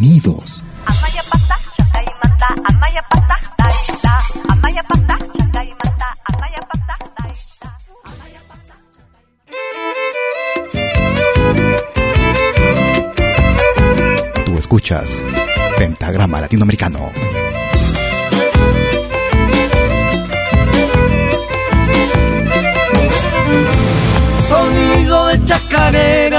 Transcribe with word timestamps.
Bienvenidos. 0.00 0.62
Tú 14.46 14.58
escuchas 14.58 15.20
Pentagrama 15.76 16.42
Latinoamericano. 16.42 17.10
Sonido 24.48 25.26
de 25.26 25.44
chacarera 25.44 26.37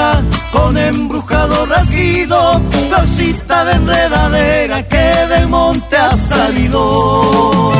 con 0.52 0.78
embrujado 0.78 1.66
rasguido, 1.66 2.62
florcita 2.90 3.66
de 3.66 3.74
enredadera 3.74 4.88
que 4.88 5.28
del 5.30 5.48
monte 5.48 5.98
ha 5.98 6.16
salido. 6.18 7.72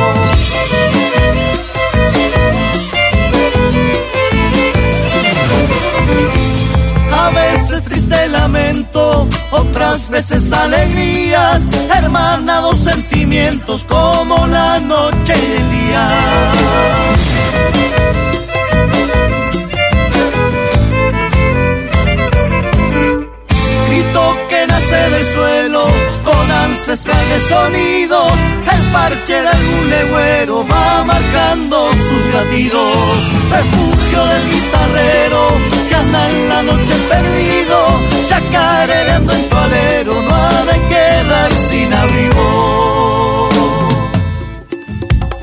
A 7.12 7.30
veces 7.30 7.84
triste 7.84 8.28
lamento, 8.28 9.28
otras 9.50 10.08
veces 10.08 10.52
alegrías, 10.52 11.68
hermanados 11.94 12.80
sentimientos 12.80 13.84
como 13.84 14.46
la 14.46 14.80
noche 14.80 15.34
y 15.36 15.52
el 15.60 15.70
día. 15.70 17.19
Que 24.48 24.66
nace 24.66 25.10
del 25.10 25.24
suelo 25.24 25.84
con 26.24 26.50
ancestrales 26.50 27.42
sonidos. 27.44 28.32
El 28.72 28.82
parche 28.92 29.34
de 29.34 29.48
algún 29.48 29.90
legüero 29.90 30.66
va 30.66 31.04
marcando 31.04 31.90
sus 31.92 32.34
latidos. 32.34 33.30
Refugio 33.50 34.26
del 34.26 34.50
guitarrero 34.50 35.40
que 35.88 35.94
anda 35.94 36.30
en 36.30 36.48
la 36.48 36.62
noche 36.62 36.94
perdido, 37.08 37.76
chacareando 38.26 39.32
en 39.32 39.48
tu 39.48 39.56
alero, 39.56 40.22
no 40.22 40.34
ha 40.34 40.64
de 40.64 40.88
quedar 40.88 41.52
sin 41.70 41.92
abrigo. 41.92 43.48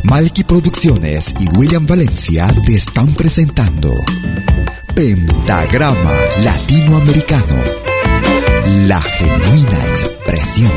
Malky 0.03 0.43
Producciones 0.43 1.33
y 1.39 1.47
William 1.57 1.85
Valencia 1.85 2.47
te 2.65 2.75
están 2.75 3.13
presentando 3.13 3.91
Pentagrama 4.97 6.11
Latinoamericano, 6.43 7.55
la 8.85 9.01
genuina 9.01 9.87
expresión 9.87 10.71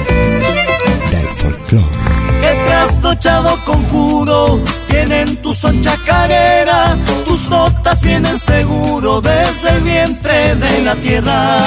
del 1.11 1.29
folclore. 1.37 1.85
que 2.41 2.55
trasnochado 2.67 3.59
conjuro 3.65 4.61
tienen 4.89 5.37
tu 5.39 5.53
son 5.53 5.81
chacarera, 5.83 6.97
tus 7.25 7.49
notas 7.49 8.01
vienen 8.01 8.39
seguro 8.39 9.21
desde 9.21 9.71
el 9.71 9.81
vientre 9.83 10.55
de 10.57 10.83
la 10.83 10.97
tierra. 10.97 11.65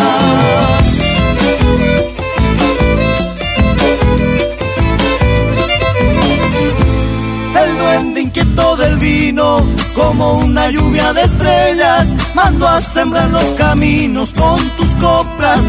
El 7.64 7.78
duende 7.78 8.22
inquieto 8.22 8.76
del 8.76 8.98
vino, 8.98 9.66
como 9.96 10.40
una 10.40 10.70
lluvia 10.70 11.14
de 11.14 11.24
estrellas, 11.24 12.16
mando 12.34 12.68
a 12.68 12.82
sembrar 12.82 13.30
los 13.30 13.52
caminos 13.52 14.34
con 14.34 14.60
tus 14.78 14.96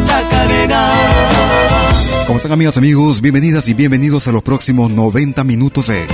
chacareras. 0.02 0.92
¿Cómo 2.26 2.36
están 2.36 2.52
amigas, 2.52 2.76
amigos? 2.78 3.20
Bienvenidas 3.20 3.68
y 3.68 3.74
bienvenidos 3.74 4.26
a 4.28 4.32
los 4.32 4.42
próximos 4.42 4.90
90 4.90 5.44
minutos 5.44 5.88
de 5.88 6.06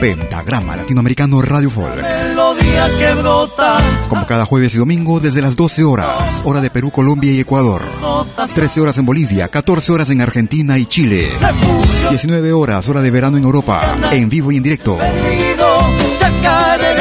Pentagrama 0.00 0.76
Latinoamericano 0.76 1.42
Radio 1.42 1.68
Folk. 1.70 1.94
Melodía 1.94 2.88
que 2.98 3.14
brota, 3.14 3.78
Como 4.08 4.26
cada 4.26 4.44
jueves 4.46 4.74
y 4.74 4.78
domingo 4.78 5.20
desde 5.20 5.42
las 5.42 5.56
12 5.56 5.84
horas, 5.84 6.40
hora 6.44 6.60
de 6.60 6.70
Perú, 6.70 6.90
Colombia 6.90 7.32
y 7.32 7.40
Ecuador. 7.40 7.82
notas 8.00 8.50
13 8.50 8.80
horas 8.80 8.98
en 8.98 9.06
Bolivia, 9.06 9.48
14 9.48 9.92
horas 9.92 10.10
en 10.10 10.20
Argentina 10.22 10.78
y 10.78 10.86
Chile. 10.86 11.30
refugio 11.40 12.08
19 12.10 12.52
horas, 12.52 12.88
hora 12.88 13.02
de 13.02 13.10
verano 13.10 13.36
en 13.36 13.44
Europa, 13.44 13.96
en 14.12 14.28
vivo 14.28 14.52
y 14.52 14.56
en 14.56 14.62
directo, 14.62 14.98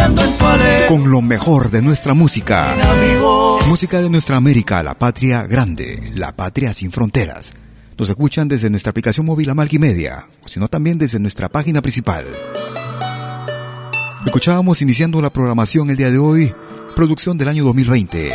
en 0.05 0.15
con 0.87 1.09
lo 1.09 1.21
mejor 1.21 1.71
de 1.71 1.81
nuestra 1.81 2.13
música. 2.13 2.75
Música 3.67 3.99
de 4.01 4.09
nuestra 4.09 4.37
América, 4.37 4.83
la 4.83 4.93
patria 4.93 5.43
grande, 5.43 5.99
la 6.15 6.35
patria 6.35 6.73
sin 6.73 6.91
fronteras. 6.91 7.53
Nos 7.97 8.09
escuchan 8.09 8.47
desde 8.47 8.69
nuestra 8.69 8.91
aplicación 8.91 9.25
móvil 9.25 9.49
Amalki 9.49 9.79
Media, 9.79 10.27
o 10.43 10.47
sino 10.47 10.67
también 10.67 10.99
desde 10.99 11.19
nuestra 11.19 11.49
página 11.49 11.81
principal. 11.81 12.25
Escuchábamos 14.25 14.81
iniciando 14.81 15.21
la 15.21 15.31
programación 15.31 15.89
el 15.89 15.97
día 15.97 16.11
de 16.11 16.19
hoy, 16.19 16.53
producción 16.95 17.37
del 17.37 17.47
año 17.47 17.63
2020, 17.63 18.31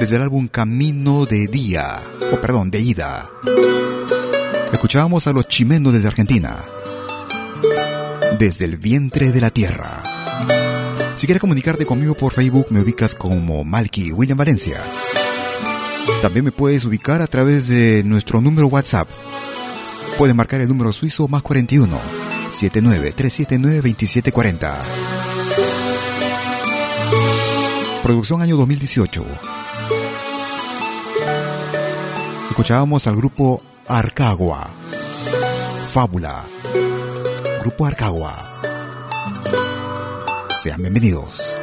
desde 0.00 0.16
el 0.16 0.22
álbum 0.22 0.48
Camino 0.48 1.26
de 1.26 1.46
Día, 1.46 1.96
o 2.32 2.40
perdón, 2.40 2.70
de 2.70 2.80
Ida. 2.80 3.30
Escuchábamos 4.72 5.26
a 5.26 5.32
los 5.32 5.46
chimenos 5.48 5.92
desde 5.92 6.08
Argentina, 6.08 6.56
desde 8.38 8.64
el 8.64 8.78
vientre 8.78 9.30
de 9.30 9.40
la 9.40 9.50
tierra. 9.50 10.15
Si 11.16 11.26
quieres 11.26 11.40
comunicarte 11.40 11.86
conmigo 11.86 12.14
por 12.14 12.30
Facebook, 12.30 12.66
me 12.68 12.80
ubicas 12.80 13.14
como 13.14 13.64
Malky 13.64 14.12
William 14.12 14.36
Valencia. 14.36 14.82
También 16.20 16.44
me 16.44 16.52
puedes 16.52 16.84
ubicar 16.84 17.22
a 17.22 17.26
través 17.26 17.68
de 17.68 18.04
nuestro 18.04 18.42
número 18.42 18.66
WhatsApp. 18.66 19.08
Puedes 20.18 20.36
marcar 20.36 20.60
el 20.60 20.68
número 20.68 20.92
suizo 20.92 21.26
más 21.26 21.42
41 21.42 21.98
79 22.50 23.14
379 23.16 23.76
2740. 23.76 24.76
Producción 28.02 28.42
año 28.42 28.58
2018. 28.58 29.24
Escuchábamos 32.50 33.06
al 33.06 33.16
grupo 33.16 33.62
Arcagua. 33.88 34.70
Fábula. 35.88 36.44
Grupo 37.62 37.86
Arcagua. 37.86 38.34
Sean 40.66 40.82
bienvenidos. 40.82 41.56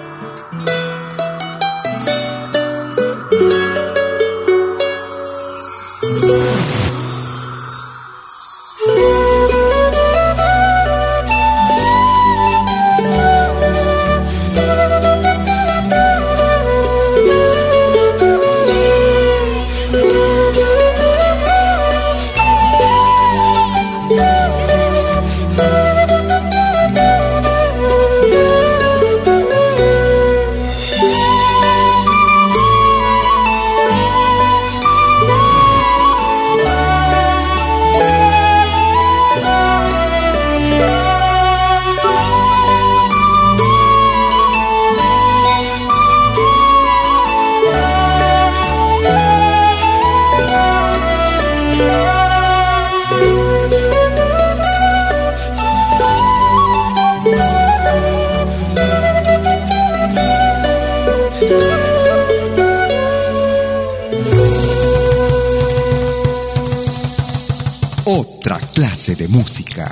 Otra 68.06 68.60
clase 68.74 69.16
de 69.16 69.30
música. 69.30 69.90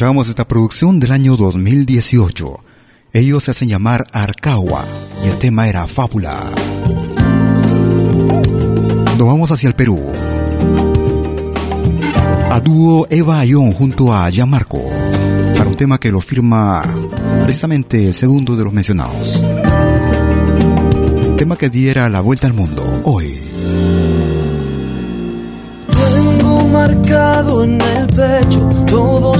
Escuchábamos 0.00 0.30
esta 0.30 0.48
producción 0.48 0.98
del 0.98 1.12
año 1.12 1.36
2018. 1.36 2.64
Ellos 3.12 3.44
se 3.44 3.50
hacen 3.50 3.68
llamar 3.68 4.06
Arcawa 4.14 4.82
y 5.22 5.28
el 5.28 5.36
tema 5.36 5.68
era 5.68 5.86
Fábula. 5.86 6.54
Nos 9.18 9.26
vamos 9.26 9.50
hacia 9.50 9.68
el 9.68 9.74
Perú. 9.74 10.00
A 12.50 12.60
dúo 12.60 13.08
Eva 13.10 13.40
Ayón 13.40 13.72
junto 13.72 14.14
a 14.14 14.30
Marco 14.46 14.80
para 15.54 15.68
un 15.68 15.76
tema 15.76 16.00
que 16.00 16.10
lo 16.10 16.22
firma 16.22 16.82
precisamente 17.44 18.06
el 18.06 18.14
segundo 18.14 18.56
de 18.56 18.64
los 18.64 18.72
mencionados. 18.72 19.44
Tema 21.36 21.58
que 21.58 21.68
diera 21.68 22.08
la 22.08 22.22
vuelta 22.22 22.46
al 22.46 22.54
mundo 22.54 23.02
hoy. 23.04 23.50
marcado 26.72 27.64
en 27.64 27.80
el 27.80 28.06
pecho 28.06 28.68
todos 28.86 29.39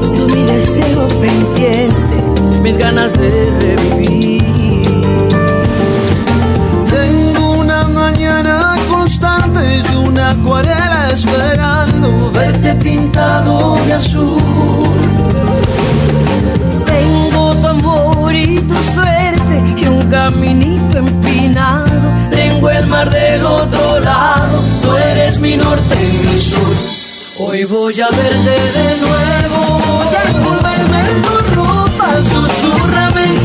mis 2.61 2.77
ganas 2.77 3.11
de 3.13 3.29
revivir. 3.59 4.43
Tengo 6.89 7.51
una 7.59 7.83
mañana 7.87 8.75
constante 8.89 9.81
y 9.91 9.95
una 9.95 10.31
acuarela 10.31 11.09
esperando 11.11 12.31
verte 12.31 12.75
pintado 12.75 13.75
de 13.85 13.93
azul. 13.93 14.41
Tengo 16.85 17.55
tu 17.55 17.67
amor 17.67 18.35
y 18.35 18.59
tu 18.59 18.75
suerte 18.93 19.63
y 19.77 19.87
un 19.87 20.01
caminito 20.03 20.97
empinado. 20.99 21.91
Tengo 22.29 22.69
el 22.69 22.85
mar 22.87 23.09
del 23.09 23.43
otro 23.43 23.99
lado, 23.99 24.61
tú 24.83 24.95
eres 24.95 25.39
mi 25.39 25.57
norte 25.57 25.95
y 25.95 26.27
mi 26.27 26.39
sur. 26.39 26.75
Hoy 27.39 27.63
voy 27.63 27.99
a 27.99 28.09
verte 28.09 28.55
de 28.77 28.97
nuevo, 29.05 29.81
voy 29.87 30.15
a 30.15 30.23
envolverme 30.29 30.70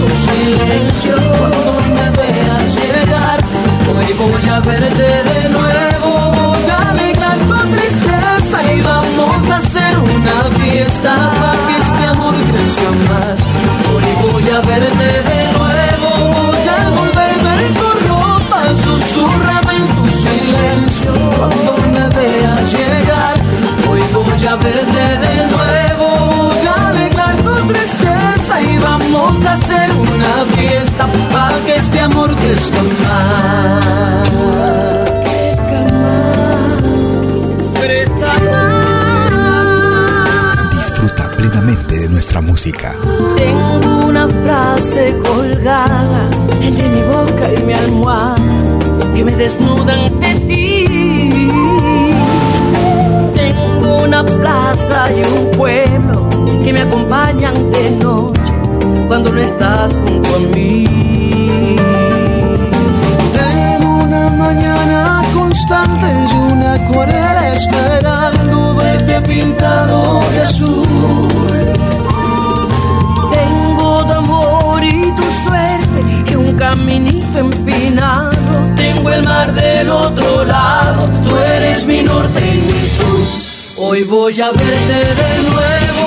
tu 0.07 0.15
silencio 0.15 1.15
cuando 1.39 1.73
me 1.95 2.11
veas 2.17 2.75
llegar. 2.75 3.41
Hoy 3.89 4.13
voy 4.19 4.51
a 4.51 4.61
verte 4.61 5.03
de 5.03 5.36
colgada 45.23 46.29
entre 46.61 46.89
mi 46.89 47.03
boca 47.03 47.53
y 47.59 47.63
mi 47.65 47.75
almohada 47.75 48.37
que 49.15 49.25
me 49.25 49.33
desnuda 49.37 49.93
ante 49.93 50.35
ti 50.47 50.87
una 54.07 54.25
plaza 54.25 55.13
y 55.13 55.21
un 55.21 55.51
pueblo 55.51 56.29
que 56.65 56.73
me 56.73 56.81
acompañan 56.81 57.71
de 57.71 57.91
noche 58.03 58.41
cuando 59.09 59.31
no 59.31 59.41
estás 59.41 59.93
junto 59.93 60.37
a 60.37 60.39
mí. 60.55 61.77
Tengo 63.37 64.05
una 64.05 64.29
mañana 64.31 65.23
constante 65.35 66.07
y 66.33 66.53
una 66.53 66.75
acuarela 66.75 67.53
esperando 67.55 68.75
verte 68.77 69.21
pintado 69.23 70.21
de 70.31 70.41
azul. 70.41 71.36
Caminito 76.57 77.39
empinado. 77.39 78.31
Tengo 78.75 79.11
el 79.11 79.23
mar 79.25 79.53
del 79.55 79.89
otro 79.91 80.45
lado, 80.45 81.09
tú 81.27 81.37
eres 81.37 81.87
mi 81.87 82.03
norte 82.03 82.41
y 82.41 82.73
mi 82.73 82.87
sur. 82.87 83.21
Hoy 83.79 84.05
voy 84.05 84.41
a 84.41 84.51
verte 84.53 84.99
de 85.21 85.33
nuevo, 85.51 86.05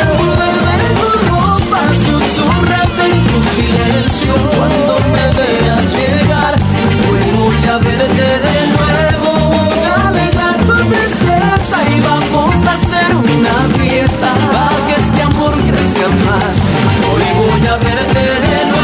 envolverme 0.00 0.74
en 0.88 0.94
tu 1.00 1.10
ropa, 1.30 1.80
susurrarte 2.06 3.04
en 3.04 3.26
tu 3.26 3.40
silencio 3.56 4.32
cuando 4.56 4.94
me 5.12 5.24
veas 5.38 5.84
llegar. 5.98 6.54
Hoy 7.10 7.24
voy 7.38 7.68
a 7.68 7.78
verte 7.78 8.26
de 8.46 8.58
nuevo, 8.76 9.28
voy 9.50 9.84
a 9.84 10.08
alegrar 10.08 10.56
tu 10.66 10.74
tristeza 10.88 11.76
y 11.94 12.00
vamos 12.00 12.54
a 12.66 12.72
hacer 12.72 13.08
una 13.16 13.56
fiesta 13.78 14.28
para 14.50 14.76
que 14.86 14.94
este 15.02 15.22
amor 15.22 15.52
crezca 15.52 16.08
más. 16.26 16.54
Hoy 17.12 17.26
voy 17.36 17.66
a 17.66 17.76
verte 17.76 18.20
de 18.20 18.58
nuevo, 18.70 18.83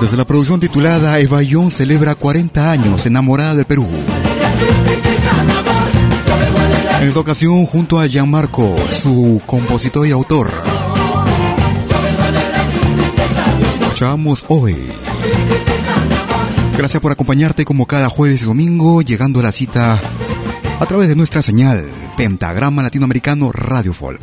Desde 0.00 0.16
la 0.16 0.24
producción 0.24 0.58
titulada 0.58 1.18
Evayón 1.18 1.70
celebra 1.70 2.14
40 2.14 2.70
años 2.70 3.04
enamorada 3.04 3.54
del 3.54 3.66
Perú. 3.66 3.86
En 7.00 7.06
esta 7.06 7.20
ocasión 7.20 7.64
junto 7.64 8.00
a 8.00 8.08
Gianmarco, 8.08 8.76
su 9.02 9.40
compositor 9.46 10.06
y 10.08 10.10
autor. 10.10 10.50
Escuchamos 13.82 14.44
hoy. 14.48 14.90
Gracias 16.76 17.00
por 17.00 17.12
acompañarte 17.12 17.64
como 17.64 17.86
cada 17.86 18.08
jueves 18.08 18.42
y 18.42 18.46
domingo, 18.46 19.02
llegando 19.02 19.38
a 19.38 19.44
la 19.44 19.52
cita 19.52 20.00
a 20.80 20.86
través 20.86 21.08
de 21.08 21.14
nuestra 21.14 21.40
señal 21.40 21.88
Pentagrama 22.16 22.82
Latinoamericano 22.82 23.52
Radio 23.52 23.94
Folk. 23.94 24.22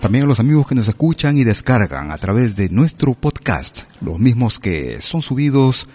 También 0.00 0.24
a 0.24 0.28
los 0.28 0.38
amigos 0.38 0.68
que 0.68 0.76
nos 0.76 0.86
escuchan 0.86 1.36
y 1.36 1.42
descargan 1.42 2.12
a 2.12 2.18
través 2.18 2.54
de 2.54 2.68
nuestro 2.68 3.14
podcast, 3.14 3.82
los 4.00 4.20
mismos 4.20 4.60
que 4.60 5.02
son 5.02 5.20
subidos 5.20 5.88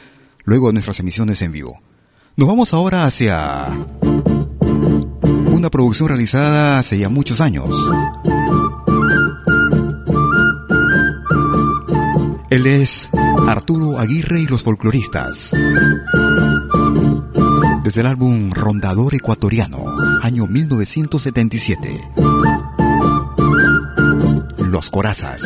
luego 0.43 0.67
de 0.67 0.74
nuestras 0.74 1.00
emisiones 1.00 1.41
en 1.41 1.53
vivo. 1.53 1.81
Nos 2.36 2.50
vamos 2.50 2.74
ahora 2.74 3.05
hacia 3.05 3.67
una 5.63 5.70
producción 5.70 6.10
realizada 6.10 6.77
hace 6.77 6.98
ya 6.98 7.08
muchos 7.08 7.39
años. 7.39 7.70
Él 12.50 12.67
es 12.67 13.08
Arturo 13.48 13.98
Aguirre 13.98 14.41
y 14.41 14.46
los 14.48 14.62
folcloristas. 14.62 15.51
Desde 17.82 18.01
el 18.01 18.08
álbum 18.08 18.51
Rondador 18.51 19.15
Ecuatoriano, 19.15 19.77
año 20.22 20.48
1977. 20.48 22.12
Los 24.58 24.89
Corazas. 24.89 25.41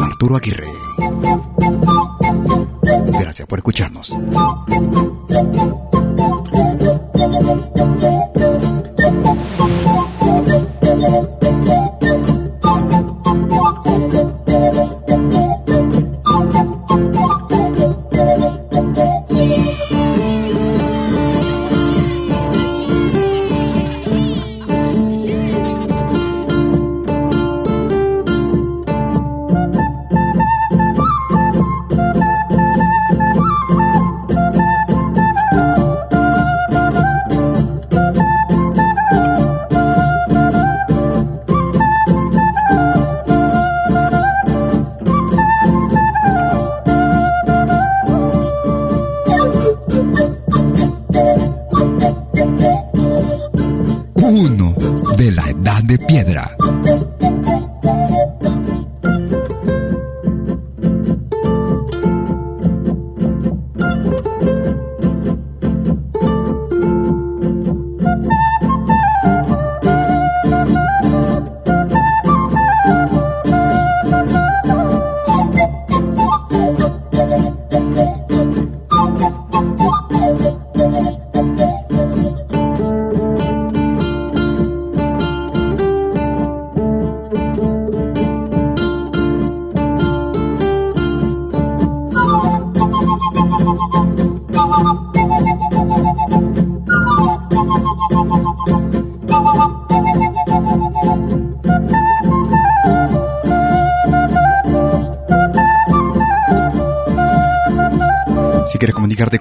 Arturo 0.00 0.36
Aguirre. 0.36 0.70
Gracias 3.20 3.46
por 3.46 3.58
escucharnos. 3.58 4.16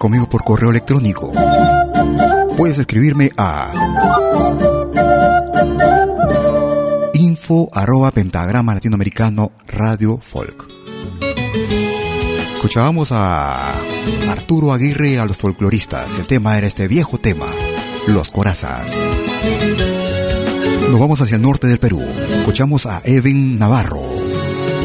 Conmigo 0.06 0.30
por 0.30 0.44
correo 0.44 0.70
electrónico. 0.70 1.34
Puedes 2.56 2.78
escribirme 2.78 3.32
a 3.38 3.74
info 7.16 7.70
arroba 7.74 8.12
pentagrama 8.12 8.76
latinoamericano 8.76 9.52
radio 9.66 10.20
folk. 10.22 10.68
Escuchábamos 12.54 13.12
a 13.14 13.74
Arturo 14.30 14.74
Aguirre 14.74 15.18
a 15.18 15.26
los 15.26 15.38
folcloristas. 15.38 16.20
El 16.20 16.28
tema 16.28 16.56
era 16.56 16.68
este 16.68 16.88
viejo 16.88 17.18
tema, 17.18 17.48
Los 18.06 18.30
Corazas. 18.30 18.94
Nos 20.88 21.00
vamos 21.00 21.20
hacia 21.22 21.38
el 21.38 21.42
norte 21.42 21.66
del 21.66 21.80
Perú. 21.80 22.04
Escuchamos 22.30 22.86
a 22.86 23.02
Evan 23.06 23.58
Navarro, 23.58 24.04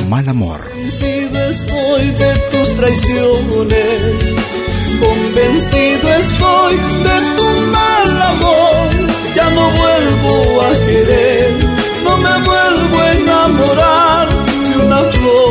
Mal 0.09 0.27
Amor. 0.31 0.62
de 0.73 2.39
tus 2.50 2.75
traiciones 2.75 4.60
Convencido 5.00 6.09
estoy 6.25 6.76
de 6.76 7.16
tu 7.37 7.49
mal 7.76 8.23
amor, 8.33 8.88
ya 9.35 9.50
no 9.50 9.64
vuelvo 9.71 10.61
a 10.62 10.73
querer, 10.87 11.57
no 12.04 12.16
me 12.25 12.35
vuelvo 12.49 12.99
a 12.99 13.12
enamorar 13.12 14.28
de 14.28 14.85
una 14.85 14.99
flor 14.99 15.50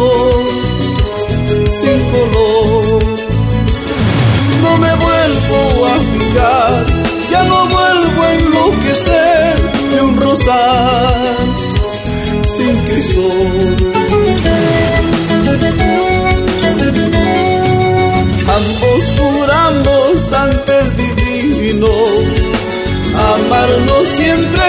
amarnos 23.50 24.08
siempre 24.10 24.64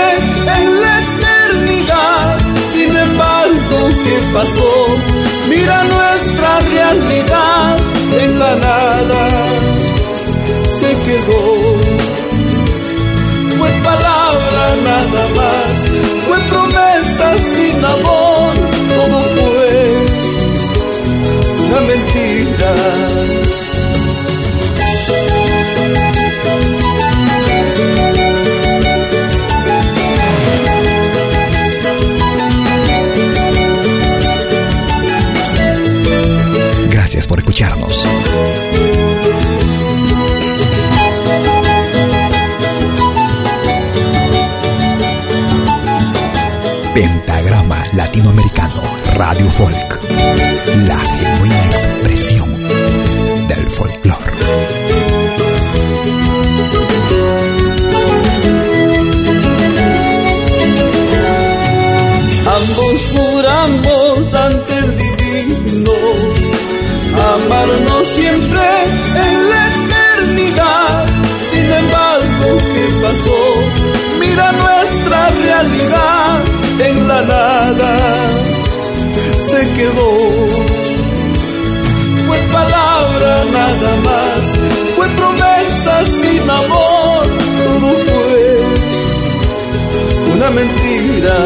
en 0.56 0.80
la 0.80 0.94
eternidad. 1.00 2.38
Sin 2.72 2.96
embargo, 2.96 3.78
¿qué 4.04 4.16
pasó? 4.32 4.72
Mira 5.49 5.84
nuestra 5.84 6.60
realidad 6.60 7.76
en 8.22 8.38
la 8.38 8.54
nada. 8.56 9.28
Se 10.78 10.88
quedó. 11.04 11.42
Fue 13.58 13.70
palabra 13.84 14.62
nada 14.90 15.22
más, 15.37 15.75
fue 16.26 16.38
promesa 16.49 17.26
sin 17.54 17.84
amor, 17.84 18.54
todo 18.94 19.18
fue 19.37 19.70
una 21.66 21.80
mentira. 21.82 23.10
Radio 49.61 50.00
quedó. 79.80 80.10
Fue 82.26 82.38
palabra 82.58 83.32
nada 83.58 83.90
más. 84.08 84.40
Fue 84.96 85.06
promesa 85.20 85.94
sin 86.20 86.44
amor. 86.62 87.22
Todo 87.62 87.88
fue 88.04 88.42
una 90.34 90.49
mentira. 90.50 91.37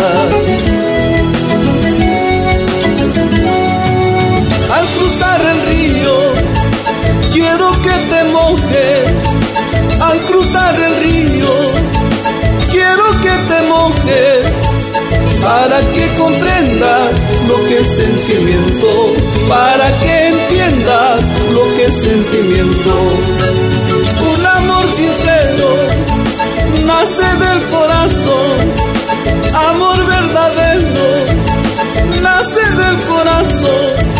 cruzar 4.97 5.41
el 5.53 5.61
río, 5.71 6.17
quiero 7.33 7.69
que 7.85 7.95
te 8.11 8.21
mojes. 8.39 9.05
Al 10.01 10.19
cruzar 10.29 10.75
el 10.89 10.95
río, 11.05 11.55
quiero 12.73 13.07
que 13.25 13.35
te 13.51 13.59
mojes. 13.75 14.41
Para 15.41 15.79
que 15.93 16.05
comprendas 16.15 17.34
lo 17.57 17.65
que 17.67 17.79
es 17.79 17.87
sentimiento, 17.87 19.13
para 19.49 19.87
que 20.01 20.29
entiendas 20.29 21.21
lo 21.53 21.63
que 21.77 21.85
es 21.85 21.95
sentimiento. 21.95 22.95
Un 24.33 24.47
amor 24.47 24.87
sincero 24.93 25.69
nace 26.85 27.29
del 27.45 27.61
corazón, 27.75 28.57
amor 29.71 30.07
verdadero 30.07 31.07
nace 32.23 32.65
del 32.83 32.97
corazón 33.05 34.15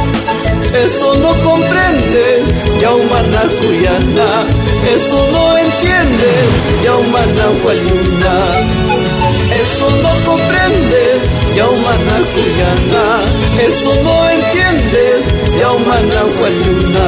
eso 0.75 1.15
no 1.15 1.29
comprende, 1.45 2.43
Yaumana 2.81 3.43
Cuyana, 3.61 4.45
eso 4.93 5.29
no 5.31 5.57
entiende, 5.57 6.33
Yaumana 6.85 7.47
Guayuna. 7.63 8.35
Eso 9.55 9.89
no 10.03 10.31
comprende, 10.31 11.14
Yaumana 11.57 12.17
Cuyana, 12.33 13.05
eso 13.69 13.91
no 14.03 14.31
entiende, 14.31 15.05
Yaumana 15.61 16.23
Guayuna. 16.37 17.07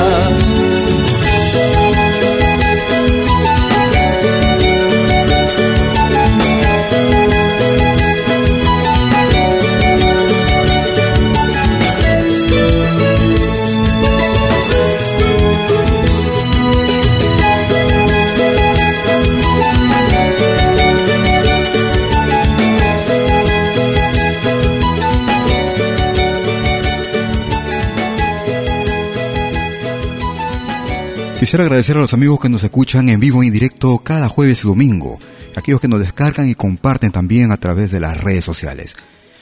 Quisiera 31.56 31.68
agradecer 31.68 31.96
a 31.96 32.00
los 32.00 32.12
amigos 32.12 32.38
que 32.38 32.50
nos 32.50 32.64
escuchan 32.64 33.08
en 33.08 33.18
vivo 33.18 33.42
y 33.42 33.46
en 33.46 33.52
directo 33.54 33.96
cada 34.00 34.28
jueves 34.28 34.62
y 34.62 34.68
domingo, 34.68 35.18
aquellos 35.56 35.80
que 35.80 35.88
nos 35.88 36.00
descargan 36.00 36.50
y 36.50 36.54
comparten 36.54 37.12
también 37.12 37.50
a 37.50 37.56
través 37.56 37.90
de 37.90 37.98
las 37.98 38.22
redes 38.22 38.44
sociales. 38.44 38.94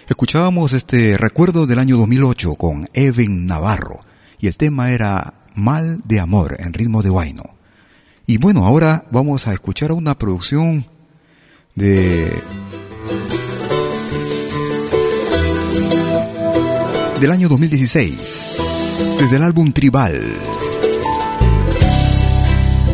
Escuchábamos 0.07 0.75
este 0.75 1.19
recuerdo 1.19 1.67
del 1.67 1.81
año 1.81 1.97
2008 1.97 2.55
con 2.55 2.89
Evan 2.95 3.47
Navarro 3.47 4.05
y 4.39 4.47
el 4.47 4.57
tema 4.57 4.93
era 4.93 5.35
Mal 5.57 6.03
de 6.05 6.21
Amor 6.21 6.55
en 6.61 6.73
ritmo 6.73 7.03
de 7.03 7.11
Guayno. 7.11 7.57
Y 8.29 8.39
bueno, 8.39 8.65
ahora 8.65 9.07
vamos 9.11 9.49
a 9.49 9.53
escuchar 9.53 9.91
una 9.91 10.17
producción 10.17 10.87
de 11.75 12.41
del 17.21 17.31
año 17.33 17.49
2016 17.49 18.43
desde 19.19 19.35
el 19.35 19.43
álbum 19.43 19.73
Tribal 19.73 20.23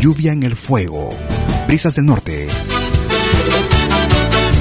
Lluvia 0.00 0.32
en 0.32 0.42
el 0.42 0.56
fuego. 0.56 1.14
Brisas 1.66 1.96
del 1.96 2.06
norte. 2.06 2.48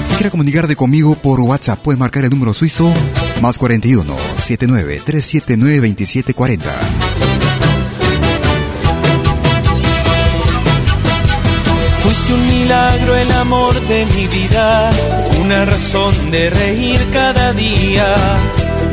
Si 0.10 0.16
quiere 0.16 0.30
comunicarte 0.30 0.76
conmigo 0.76 1.16
por 1.16 1.40
WhatsApp, 1.40 1.80
puedes 1.82 1.98
marcar 1.98 2.26
el 2.26 2.30
número 2.30 2.54
suizo 2.54 2.94
más 3.42 3.58
41 3.58 4.16
79 4.38 5.02
379 5.06 5.88
2740. 5.88 6.80
Fuiste 12.04 12.34
un 12.34 12.48
milagro 12.50 13.16
el 13.16 13.32
amor 13.32 13.74
de 13.88 14.06
mi 14.08 14.28
vida, 14.28 14.92
una 15.42 15.64
razón 15.64 16.32
de 16.32 16.50
reír 16.50 17.00
cada 17.14 17.54
día, 17.54 18.14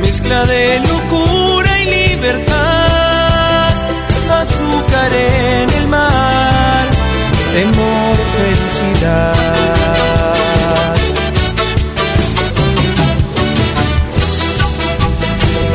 mezcla 0.00 0.46
de 0.46 0.80
locura 0.80 1.82
y 1.82 1.87
libertad, 2.12 3.70
azúcar 4.30 5.12
en 5.12 5.76
temor, 7.57 8.16
felicidad. 8.37 9.35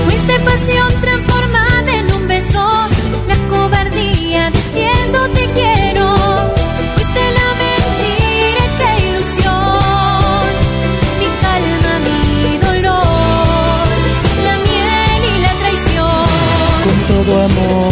Fuiste 0.06 0.36
pasión 0.50 0.90
transformada 1.02 1.92
en 2.00 2.14
un 2.18 2.28
beso, 2.28 2.68
la 3.32 3.38
cobardía 3.54 4.52
diciendo 4.52 5.18
te 5.38 5.46
quiero. 5.58 6.08
Fuiste 6.94 7.24
la 7.40 7.48
mentira 7.64 8.62
hecha 8.68 8.90
ilusión, 9.08 10.50
mi 11.20 11.30
calma, 11.44 11.94
mi 12.08 12.58
dolor, 12.68 13.86
la 14.48 14.56
miel 14.68 15.22
y 15.34 15.36
la 15.46 15.54
traición. 15.62 16.28
Con 16.86 16.98
todo 17.10 17.32
amor 17.50 17.91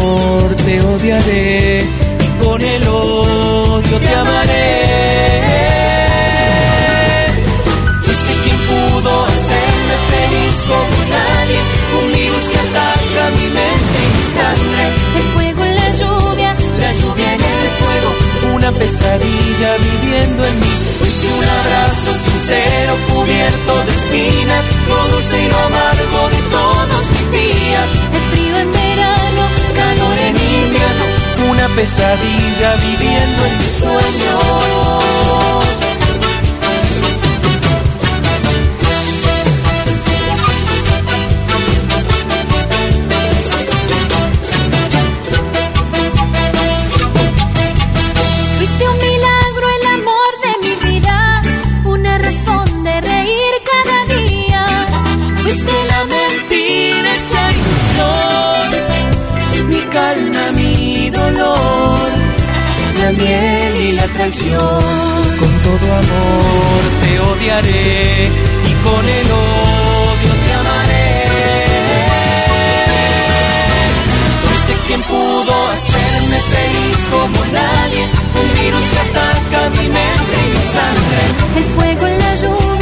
sangre. 14.39 14.85
El 15.19 15.27
fuego 15.33 15.61
en 15.63 15.75
la 15.75 15.89
lluvia, 15.99 16.49
la 16.83 16.91
lluvia 16.99 17.29
en 17.35 17.41
el 17.55 17.69
fuego, 17.79 18.09
una 18.55 18.71
pesadilla 18.71 19.69
viviendo 19.87 20.41
en 20.49 20.55
mí. 20.59 20.73
Fuiste 20.99 21.27
un 21.39 21.45
abrazo 21.59 22.09
sincero 22.15 22.93
cubierto 23.13 23.71
de 23.85 23.91
espinas, 23.99 24.65
lo 24.89 24.99
dulce 25.13 25.35
y 25.45 25.47
lo 25.53 25.59
amargo 25.69 26.21
de 26.35 26.41
todos 26.57 27.03
mis 27.13 27.27
días. 27.39 27.89
El 28.17 28.23
frío 28.31 28.55
en 28.63 28.71
verano, 28.71 29.43
calor 29.79 30.17
en 30.29 30.35
invierno 30.37 31.05
una 31.51 31.67
pesadilla 31.75 32.69
viviendo 32.87 33.45
en 33.47 33.57
mis 33.59 33.73
sueños. 33.83 35.18
Con 64.57 65.51
todo 65.61 65.93
amor 65.93 66.81
te 67.01 67.19
odiaré 67.19 68.29
y 68.65 68.73
con 68.83 69.05
el 69.05 69.27
odio 69.31 70.31
te 70.45 70.51
amaré. 70.61 71.09
Fuiste 74.43 74.73
quien 74.87 75.01
pudo 75.03 75.53
hacerme 75.69 76.37
feliz 76.55 76.97
como 77.11 77.39
nadie, 77.53 78.03
un 78.41 78.47
virus 78.59 78.85
que 78.89 78.99
ataca 78.99 79.69
mi 79.69 79.87
mente 79.87 80.35
y 80.45 80.49
mi 80.55 80.63
sangre. 80.73 81.21
El 81.57 81.63
fuego 81.75 82.07
en 82.07 82.17
la 82.19 82.35
lluvia 82.35 82.78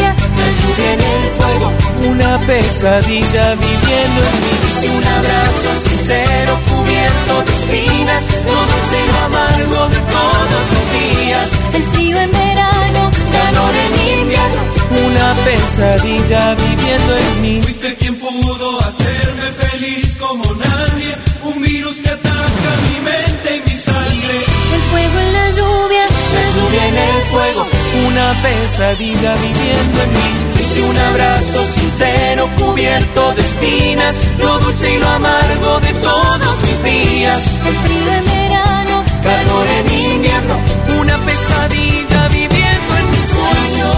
en 0.80 1.00
el 1.02 1.30
fuego, 1.38 1.72
una 2.10 2.38
pesadilla 2.46 3.56
viviendo 3.56 4.22
en 4.30 4.38
mí. 4.44 4.98
Un 4.98 5.04
abrazo 5.04 5.90
sincero 5.90 6.60
cubierto 6.70 7.44
de 7.46 7.52
espinas, 7.54 8.24
lo 8.46 8.60
dulce 8.72 8.98
y 9.04 9.12
lo 9.12 9.20
amargo 9.26 9.90
de 9.90 10.00
todos 10.16 10.64
los 10.74 10.86
días. 10.98 11.50
El 11.74 11.84
frío 11.94 12.18
en 12.18 12.32
verano, 12.32 13.12
calor 13.32 13.74
en 13.86 14.20
invierno, 14.20 14.62
una 15.08 15.34
pesadilla 15.46 16.56
viviendo 16.56 17.18
en 17.18 17.42
mí. 17.42 17.62
Fuiste 17.62 17.96
quien 17.96 18.16
pudo 18.16 18.80
hacerme 18.80 19.52
feliz 19.58 20.16
como 20.20 20.44
nadie, 20.54 21.16
un 21.44 21.62
virus 21.62 21.98
que 21.98 22.10
ataca 22.10 22.70
mi 22.86 22.98
mente 23.10 23.58
y 23.58 23.70
mi 23.70 23.78
sangre. 23.78 24.38
El 24.76 24.82
fuego 24.92 25.20
en 25.26 25.34
la 25.34 25.50
lluvia, 25.52 26.06
la 26.36 26.46
lluvia 26.56 26.88
en 26.88 26.98
el 26.98 27.22
fuego, 27.32 27.68
una 28.08 28.34
pesadilla 28.44 29.34
viviendo 29.36 30.02
en 30.04 30.14
mí 30.14 30.48
Fuiste 30.78 30.90
un 30.90 30.98
abrazo 30.98 31.66
sincero 31.66 32.50
cubierto 32.58 33.34
de 33.34 33.42
espinas, 33.42 34.16
lo 34.40 34.60
dulce 34.60 34.94
y 34.94 34.98
lo 35.00 35.08
amargo 35.08 35.80
de 35.80 35.94
todos 35.94 36.62
mis 36.62 36.84
días. 36.84 37.42
El 37.66 37.76
frío 37.76 38.14
en 38.14 38.26
verano, 38.26 39.04
calor 39.24 39.68
en 39.80 40.14
invierno, 40.14 40.56
una 41.02 41.18
pesadilla 41.18 42.28
viviendo 42.28 42.98
en 43.00 43.10
mi 43.12 43.18
sueño. 43.34 43.92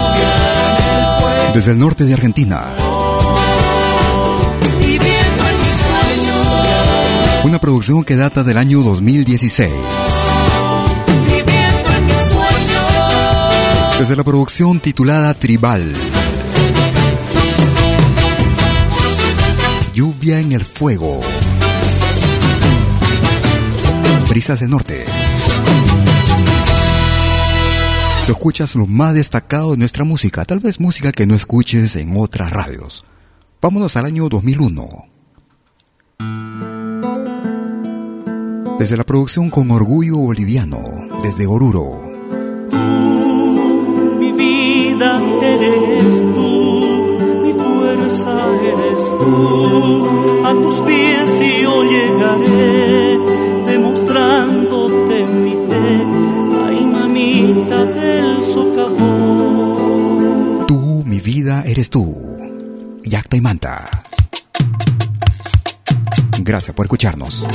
Desde 1.54 1.72
el 1.72 1.78
norte 1.78 2.04
de 2.04 2.14
Argentina. 2.14 2.64
Viviendo 4.78 5.48
en 5.50 5.56
mi 5.58 5.72
sueño. 5.84 6.34
Una 7.44 7.58
producción 7.58 8.04
que 8.04 8.16
data 8.16 8.42
del 8.42 8.56
año 8.56 8.80
2016. 8.82 9.70
Viviendo 11.26 11.90
en 11.96 12.06
mi 12.06 12.12
sueño. 12.12 13.98
Desde 13.98 14.16
la 14.16 14.24
producción 14.24 14.80
titulada 14.80 15.34
Tribal. 15.34 15.94
Lluvia 19.92 20.38
en 20.38 20.52
el 20.52 20.64
fuego. 20.64 21.20
Brisas 24.28 24.60
del 24.60 24.70
norte. 24.70 25.04
Lo 28.28 28.34
escuchas 28.34 28.76
lo 28.76 28.86
más 28.86 29.14
destacado 29.14 29.72
de 29.72 29.78
nuestra 29.78 30.04
música, 30.04 30.44
tal 30.44 30.60
vez 30.60 30.78
música 30.78 31.10
que 31.10 31.26
no 31.26 31.34
escuches 31.34 31.96
en 31.96 32.16
otras 32.16 32.52
radios. 32.52 33.04
Vámonos 33.60 33.96
al 33.96 34.06
año 34.06 34.28
2001. 34.28 34.88
Desde 38.78 38.96
la 38.96 39.04
producción 39.04 39.50
con 39.50 39.70
orgullo 39.72 40.16
boliviano, 40.16 40.78
desde 41.22 41.46
Oruro. 41.48 42.12
Mi 44.18 44.32
vida 44.32 45.20
eres 45.42 46.20
tú, 46.20 46.39
A 49.22 50.52
tus 50.54 50.76
pies 50.80 51.30
yo 51.62 51.82
llegaré, 51.84 53.18
demostrándote 53.66 55.24
mi 55.26 55.50
fe. 55.50 56.04
Ay, 56.66 56.84
mamita 56.86 57.84
del 57.84 58.44
socavón. 58.44 59.86
Tú, 60.66 61.02
mi 61.04 61.20
vida, 61.20 61.62
eres 61.66 61.90
tú. 61.90 62.16
Yacta 63.04 63.36
y 63.36 63.40
Manta. 63.42 63.90
Gracias 66.42 66.74
por 66.74 66.86
escucharnos. 66.86 67.46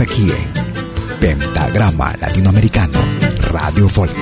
Aquí 0.00 0.30
en 0.30 1.18
Pentagrama 1.18 2.14
Latinoamericano 2.20 2.98
Radio 3.50 3.88
Folk. 3.88 4.14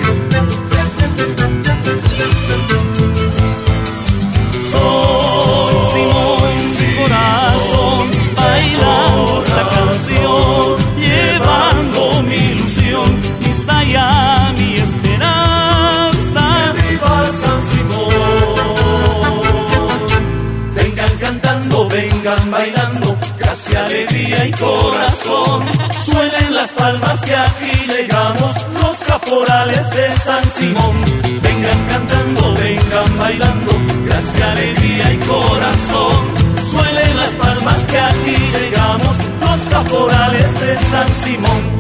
San 30.24 30.50
Simón. 30.50 30.96
Vengan 31.42 31.86
cantando, 31.88 32.54
vengan 32.54 33.18
bailando, 33.18 33.72
gracia, 34.04 34.52
alegría 34.52 35.12
y 35.12 35.18
corazón. 35.18 36.24
Suelen 36.70 37.16
las 37.16 37.30
palmas 37.34 37.78
que 37.90 37.98
aquí 37.98 38.36
llegamos, 38.52 39.16
los 39.40 39.60
caporales 39.70 40.60
de 40.60 40.76
San 40.90 41.08
Simón. 41.24 41.76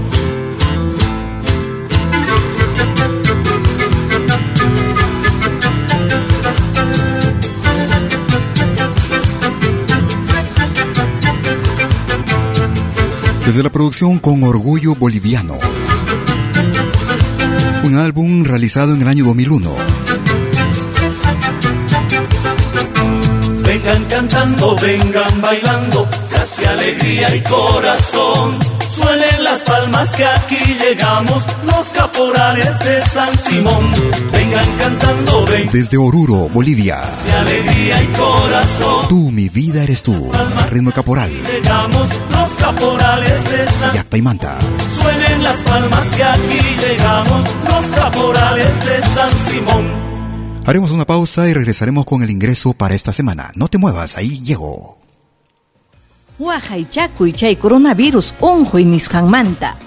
Desde 13.44 13.62
la 13.62 13.70
producción 13.70 14.18
con 14.18 14.42
orgullo 14.42 14.96
boliviano. 14.96 15.56
Un 17.96 18.02
álbum 18.02 18.44
realizado 18.44 18.92
en 18.92 19.00
el 19.00 19.08
año 19.08 19.24
2001. 19.24 19.74
Vengan 23.64 24.04
cantando, 24.04 24.76
vengan 24.76 25.40
bailando, 25.40 26.06
gracia, 26.30 26.72
alegría 26.72 27.34
y 27.34 27.42
corazón. 27.42 28.58
Suenen 28.90 29.44
las 29.44 29.60
palmas 29.60 30.10
que 30.14 30.26
aquí 30.26 30.76
llegamos, 30.78 31.42
los 31.64 31.86
caporales 31.88 32.78
de 32.80 33.02
San 33.02 33.38
Simón. 33.38 33.90
Vengan 34.30 34.76
cantando, 34.78 35.46
vengan 35.46 35.72
Desde 35.72 35.96
Oruro, 35.96 36.50
Bolivia. 36.50 36.96
gracia, 36.96 37.40
alegría 37.40 38.02
y 38.02 38.06
corazón. 38.08 39.08
Tú, 39.08 39.30
mi 39.30 39.48
vida, 39.48 39.82
eres 39.82 40.02
tú. 40.02 40.30
Ritmo 40.70 40.92
caporal. 40.92 41.30
Llegamos 41.50 42.08
los 42.30 42.50
caporales 42.58 43.50
de 43.50 43.66
San 43.80 43.94
Yacta 43.94 44.18
y 44.18 44.22
Manta. 44.22 44.58
Suenen 45.00 45.25
las 45.46 45.62
palmas 45.62 46.08
que 46.16 46.24
aquí 46.24 46.60
llegamos, 46.82 47.44
los 47.70 47.86
caporales 47.92 48.86
de 48.86 49.02
San 49.14 49.32
Simón. 49.38 49.84
Haremos 50.64 50.90
una 50.90 51.04
pausa 51.06 51.48
y 51.48 51.54
regresaremos 51.54 52.04
con 52.04 52.24
el 52.24 52.30
ingreso 52.30 52.72
para 52.72 52.96
esta 52.96 53.12
semana. 53.12 53.52
No 53.54 53.68
te 53.68 53.78
muevas, 53.78 54.16
ahí 54.16 54.40
llego. 54.40 54.98
Wahaychakuy 56.40 57.32
chay 57.32 57.56
coronavirus 57.56 58.34
unquy 58.40 58.84
nisqanmanta. 58.84 59.76
Sichu 59.76 59.85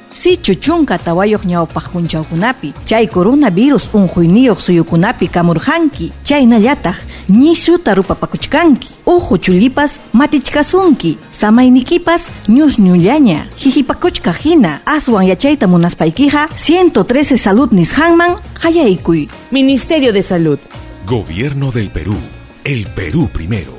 chunka 0.62 0.98
tawayoq 0.98 1.46
ñawpaq 1.46 1.90
punchawkunapi 1.92 2.74
chay 2.86 3.08
coronavirus 3.08 3.90
unquyniyuq 3.94 4.60
suyukunapi 4.60 5.28
kamurqanki. 5.28 6.12
Chaynallataq 6.24 6.96
ñisuta 7.30 7.96
rupapakuchkanki. 7.96 8.90
Uhu 9.06 9.38
chulipas 9.38 10.00
matichkasunki. 10.14 11.18
Samaynikipas 11.32 12.30
ñusñullaña. 12.48 13.48
Hihipakuchka 13.56 14.34
hina 14.34 14.82
aswan 14.86 15.28
yachayta 15.28 15.68
munaspaykiqa 15.68 16.50
113 16.56 17.38
salud 17.38 17.72
nisqanman 17.72 18.36
hayaykuy. 18.64 19.28
Ministerio 19.52 20.14
de 20.14 20.24
Salud. 20.24 20.60
Gobierno 21.06 21.72
del 21.72 21.90
Perú. 21.92 22.16
El 22.64 22.86
Perú 22.88 23.30
primero. 23.34 23.79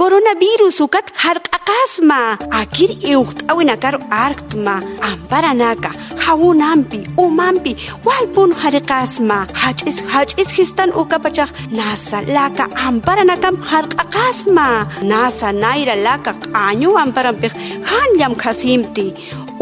coronavirus 0.00 0.78
har 1.22 1.38
qaqasma 1.46 2.20
akir 2.60 2.90
euht 3.14 3.38
awinakar 3.52 3.96
arktma. 4.26 4.76
Amparanaka 5.08 5.90
jawunampi 6.22 7.00
umampi 7.24 7.72
walpun 8.06 8.50
qasma 8.90 9.38
hach'is 9.62 9.98
hach'is 10.12 10.50
histan 10.58 10.90
ukapachaj 11.00 11.50
nasa 11.78 12.18
laka 12.36 12.64
amparanakam 12.88 13.56
harqaqasma 13.70 14.68
nasa 15.10 15.48
naira 15.62 15.94
laka 16.06 16.32
q'añu 16.44 16.90
amparampij 17.04 17.52
jan 17.88 18.10
llamkhasimti 18.18 19.06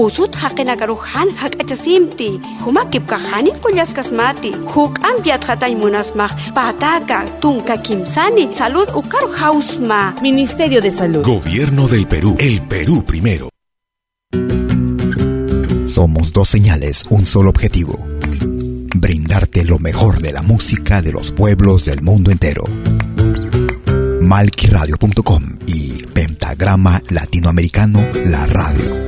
usut 0.04 0.34
haqinakaru 0.42 0.96
han 1.12 1.28
hak'achasimti 1.40 2.28
humakipka 2.64 3.18
hani 3.28 3.52
qullasqasmati 3.62 4.50
huk'ampiat 4.74 5.42
hatay 5.48 5.74
munasmaq 5.82 6.32
pataka 6.56 7.18
tunka 7.42 7.76
kimsani 7.86 8.44
salud 8.60 8.88
ukaru 9.00 9.28
hausma 9.40 10.00
Ministerio 10.22 10.80
de 10.80 10.90
Salud. 10.90 11.24
Gobierno 11.24 11.88
del 11.88 12.06
Perú. 12.06 12.36
El 12.38 12.62
Perú 12.62 13.04
primero. 13.04 13.48
Somos 15.84 16.32
dos 16.32 16.48
señales, 16.48 17.04
un 17.10 17.24
solo 17.26 17.50
objetivo. 17.50 17.94
Brindarte 18.94 19.64
lo 19.64 19.78
mejor 19.78 20.20
de 20.20 20.32
la 20.32 20.42
música 20.42 21.00
de 21.02 21.12
los 21.12 21.32
pueblos 21.32 21.86
del 21.86 22.02
mundo 22.02 22.30
entero. 22.30 22.64
Malquiradio.com 24.20 25.58
y 25.66 26.04
Pentagrama 26.12 27.00
Latinoamericano 27.08 28.06
La 28.26 28.46
Radio. 28.46 29.07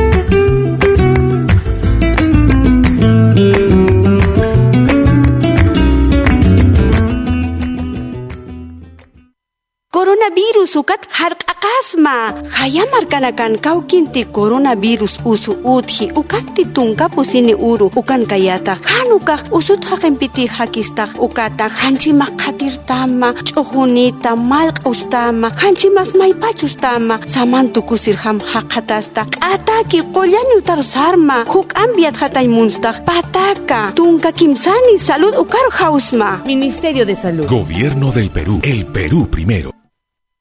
Coronavirus 10.21 10.77
ukat 10.77 11.01
harq'aqasma 11.09 12.45
hayamarkanakan 12.53 13.57
kawkinti 13.57 14.29
coronavirus 14.29 15.17
usu 15.25 15.57
utji 15.65 16.13
ukanti 16.13 16.65
tunkapusini 16.69 17.57
uru 17.57 17.89
ukan 17.89 18.29
kayata. 18.29 18.77
Hanukaq 18.85 19.49
usut 19.49 19.81
haqinpiti 19.81 20.45
hakistaq 20.45 21.17
ukata. 21.17 21.73
Hanchimaq 21.73 22.37
qatirtama 22.37 23.33
ch'uqunita 23.49 24.37
malq'ustama 24.37 25.49
hanchimas 25.57 26.13
maypachustama 26.13 27.17
samantukusir 27.25 28.21
ham 28.21 28.37
haqatasta 28.37 29.25
k'ataki 29.25 30.05
qollani 30.13 30.53
utar 30.61 30.85
sarma. 30.85 31.49
Huk'ambiat 31.49 32.21
hatay 32.21 32.45
munstaq 32.45 33.01
pataka. 33.09 33.89
Tunka 33.97 34.29
kimsani 34.37 35.01
salud 35.01 35.33
ukar 35.33 35.65
hausma 35.81 36.45
Ministerio 36.45 37.09
de 37.09 37.15
Salud. 37.15 37.49
Gobierno 37.49 38.13
del 38.13 38.29
Perú. 38.29 38.61
El 38.61 38.85
Perú 38.85 39.25
primero. 39.25 39.80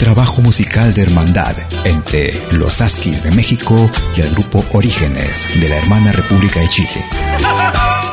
Trabajo 0.00 0.40
musical 0.40 0.94
de 0.94 1.02
hermandad 1.02 1.54
entre 1.84 2.32
los 2.52 2.80
Askis 2.80 3.22
de 3.22 3.32
México 3.32 3.90
y 4.16 4.22
el 4.22 4.30
grupo 4.30 4.64
Orígenes 4.72 5.50
de 5.60 5.68
la 5.68 5.76
hermana 5.76 6.10
República 6.10 6.58
de 6.58 6.68
Chile. 6.68 7.04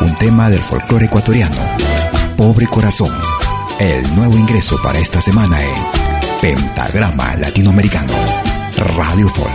Un 0.01 0.13
tema 0.17 0.49
del 0.49 0.61
folclore 0.61 1.05
ecuatoriano, 1.05 1.55
Pobre 2.35 2.67
Corazón, 2.67 3.13
el 3.79 4.15
nuevo 4.15 4.37
ingreso 4.37 4.81
para 4.83 4.99
esta 4.99 5.21
semana 5.21 5.57
en 5.63 6.57
Pentagrama 6.57 7.37
Latinoamericano, 7.37 8.13
Radio 8.97 9.29
Folk. 9.29 9.51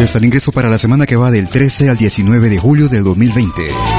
Es 0.00 0.14
el 0.16 0.24
ingreso 0.26 0.52
para 0.52 0.68
la 0.68 0.76
semana 0.76 1.06
que 1.06 1.16
va 1.16 1.30
del 1.30 1.48
13 1.48 1.88
al 1.88 1.96
19 1.96 2.50
de 2.50 2.58
julio 2.58 2.90
del 2.90 3.04
2020. 3.04 3.97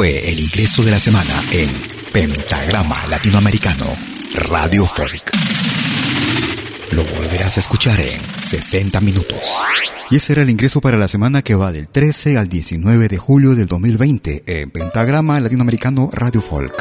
Fue 0.00 0.30
el 0.32 0.40
ingreso 0.40 0.82
de 0.82 0.92
la 0.92 0.98
semana 0.98 1.42
en 1.52 1.70
Pentagrama 2.10 2.96
Latinoamericano, 3.10 3.84
Radio 4.48 4.86
Folk. 4.86 5.30
Lo 6.92 7.04
volverás 7.04 7.58
a 7.58 7.60
escuchar 7.60 8.00
en 8.00 8.18
60 8.40 8.98
minutos. 9.02 9.36
Y 10.10 10.16
ese 10.16 10.32
era 10.32 10.40
el 10.40 10.48
ingreso 10.48 10.80
para 10.80 10.96
la 10.96 11.06
semana 11.06 11.42
que 11.42 11.54
va 11.54 11.70
del 11.70 11.86
13 11.86 12.38
al 12.38 12.48
19 12.48 13.08
de 13.08 13.18
julio 13.18 13.54
del 13.54 13.66
2020 13.66 14.44
en 14.46 14.70
Pentagrama 14.70 15.38
Latinoamericano 15.38 16.08
Radio 16.14 16.40
Folk. 16.40 16.72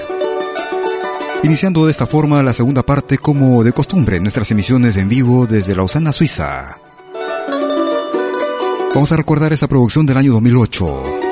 Iniciando 1.43 1.87
de 1.87 1.91
esta 1.91 2.07
forma 2.07 2.41
la 2.41 2.53
segunda 2.53 2.85
parte 2.85 3.17
como 3.17 3.65
de 3.65 3.73
costumbre 3.73 4.21
nuestras 4.21 4.49
emisiones 4.51 4.95
en 4.95 5.09
vivo 5.09 5.45
desde 5.45 5.75
Lausana, 5.75 6.13
Suiza. 6.13 6.77
Vamos 8.95 9.11
a 9.11 9.17
recordar 9.17 9.51
esa 9.51 9.67
producción 9.67 10.05
del 10.05 10.15
año 10.15 10.31
2008 10.31 11.28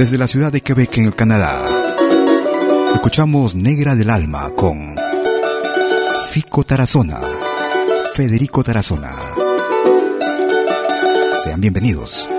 desde 0.00 0.16
la 0.16 0.26
ciudad 0.26 0.50
de 0.50 0.62
Quebec, 0.62 0.96
en 0.96 1.04
el 1.04 1.14
Canadá. 1.14 1.60
Escuchamos 2.94 3.54
Negra 3.54 3.94
del 3.94 4.08
Alma 4.08 4.48
con 4.56 4.96
Fico 6.30 6.64
Tarazona, 6.64 7.20
Federico 8.14 8.64
Tarazona. 8.64 9.12
Sean 11.44 11.60
bienvenidos. 11.60 12.30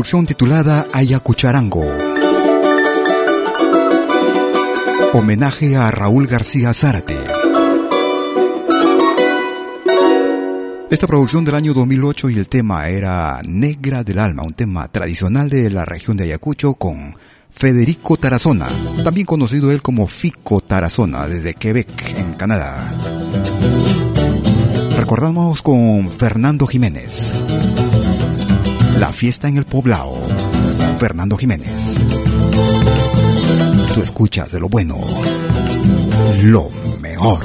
Producción 0.00 0.24
titulada 0.24 0.86
Ayacucharango. 0.94 1.84
Homenaje 5.12 5.76
a 5.76 5.90
Raúl 5.90 6.26
García 6.26 6.72
Zárate. 6.72 7.18
Esta 10.90 11.06
producción 11.06 11.44
del 11.44 11.54
año 11.54 11.74
2008 11.74 12.30
y 12.30 12.38
el 12.38 12.48
tema 12.48 12.88
era 12.88 13.42
Negra 13.46 14.02
del 14.02 14.20
Alma, 14.20 14.42
un 14.42 14.54
tema 14.54 14.88
tradicional 14.88 15.50
de 15.50 15.68
la 15.68 15.84
región 15.84 16.16
de 16.16 16.24
Ayacucho 16.24 16.72
con 16.72 17.14
Federico 17.50 18.16
Tarazona, 18.16 18.68
también 19.04 19.26
conocido 19.26 19.70
él 19.70 19.82
como 19.82 20.06
Fico 20.06 20.62
Tarazona 20.62 21.26
desde 21.26 21.52
Quebec, 21.52 22.14
en 22.16 22.32
Canadá. 22.32 22.90
Recordamos 24.96 25.60
con 25.60 26.10
Fernando 26.10 26.66
Jiménez. 26.66 27.34
La 28.98 29.12
fiesta 29.12 29.48
en 29.48 29.56
el 29.56 29.64
poblado. 29.64 30.14
Fernando 30.98 31.36
Jiménez. 31.36 32.04
Tú 33.94 34.02
escuchas 34.02 34.52
de 34.52 34.60
lo 34.60 34.68
bueno, 34.68 34.96
lo 36.42 36.70
mejor. 37.00 37.44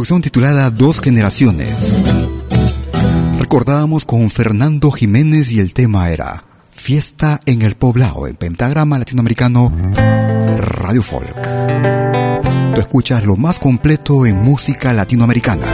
Producción 0.00 0.22
titulada 0.22 0.70
Dos 0.70 0.98
Generaciones. 1.02 1.94
Recordábamos 3.38 4.06
con 4.06 4.30
Fernando 4.30 4.90
Jiménez 4.90 5.52
y 5.52 5.60
el 5.60 5.74
tema 5.74 6.08
era 6.08 6.42
Fiesta 6.70 7.38
en 7.44 7.60
el 7.60 7.74
Poblado, 7.74 8.26
en 8.26 8.34
pentagrama 8.34 8.98
latinoamericano 8.98 9.70
Radio 10.56 11.02
Folk. 11.02 11.36
Tú 12.74 12.80
escuchas 12.80 13.26
lo 13.26 13.36
más 13.36 13.58
completo 13.58 14.24
en 14.24 14.38
música 14.38 14.94
latinoamericana. 14.94 15.66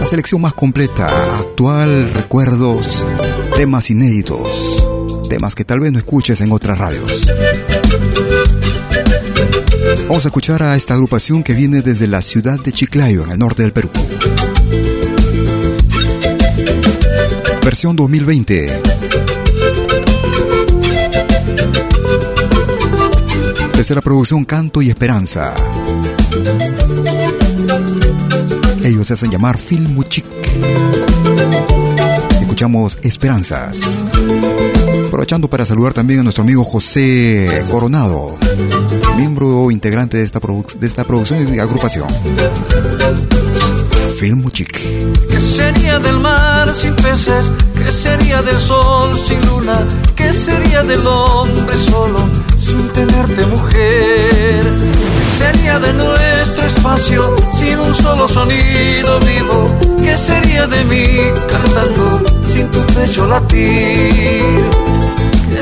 La 0.00 0.06
selección 0.06 0.40
más 0.40 0.54
completa, 0.54 1.06
actual, 1.38 2.10
recuerdos, 2.14 3.06
temas 3.54 3.90
inéditos, 3.90 4.84
temas 5.28 5.54
que 5.54 5.64
tal 5.64 5.78
vez 5.78 5.92
no 5.92 5.98
escuches 5.98 6.40
en 6.40 6.50
otras 6.50 6.76
radios. 6.76 7.28
Vamos 10.08 10.24
a 10.24 10.28
escuchar 10.28 10.62
a 10.62 10.76
esta 10.76 10.94
agrupación 10.94 11.42
que 11.42 11.54
viene 11.54 11.82
desde 11.82 12.06
la 12.06 12.22
ciudad 12.22 12.58
de 12.58 12.72
Chiclayo, 12.72 13.24
en 13.24 13.30
el 13.30 13.38
norte 13.38 13.62
del 13.62 13.72
Perú. 13.72 13.90
Versión 17.64 17.96
2020. 17.96 18.82
Desde 23.76 23.94
la 23.94 24.00
producción 24.00 24.44
Canto 24.44 24.82
y 24.82 24.90
Esperanza. 24.90 25.54
Ellos 28.82 29.06
se 29.06 29.14
hacen 29.14 29.30
llamar 29.30 29.58
Filmuchic. 29.58 30.24
Escuchamos 32.40 32.98
Esperanzas. 33.02 34.04
Aprovechando 35.18 35.50
para 35.50 35.64
saludar 35.64 35.92
también 35.92 36.20
a 36.20 36.22
nuestro 36.22 36.44
amigo 36.44 36.62
José 36.62 37.64
Coronado, 37.68 38.38
miembro 39.16 39.68
integrante 39.72 40.16
de 40.16 40.22
esta, 40.22 40.38
de 40.38 40.86
esta 40.86 41.02
producción 41.02 41.52
y 41.52 41.58
agrupación. 41.58 42.06
Film 44.16 44.48
Chic. 44.52 44.78
¿Qué 45.28 45.40
sería 45.40 45.98
del 45.98 46.20
mar 46.20 46.72
sin 46.72 46.94
peces? 46.94 47.50
¿Qué 47.74 47.90
sería 47.90 48.42
del 48.42 48.60
sol 48.60 49.18
sin 49.18 49.40
luna? 49.40 49.84
¿Qué 50.14 50.32
sería 50.32 50.84
del 50.84 51.04
hombre 51.04 51.76
solo 51.76 52.20
sin 52.56 52.88
tenerte 52.90 53.44
mujer? 53.46 54.62
¿Qué 54.78 55.36
sería 55.36 55.80
de 55.80 55.94
nuestro 55.94 56.64
espacio 56.64 57.36
sin 57.54 57.80
un 57.80 57.92
solo 57.92 58.28
sonido 58.28 59.18
vivo? 59.18 59.66
¿Qué 60.00 60.16
sería 60.16 60.68
de 60.68 60.84
mí 60.84 61.06
cantando 61.50 62.22
sin 62.52 62.68
tu 62.68 62.86
pecho 62.94 63.26
latir? 63.26 64.87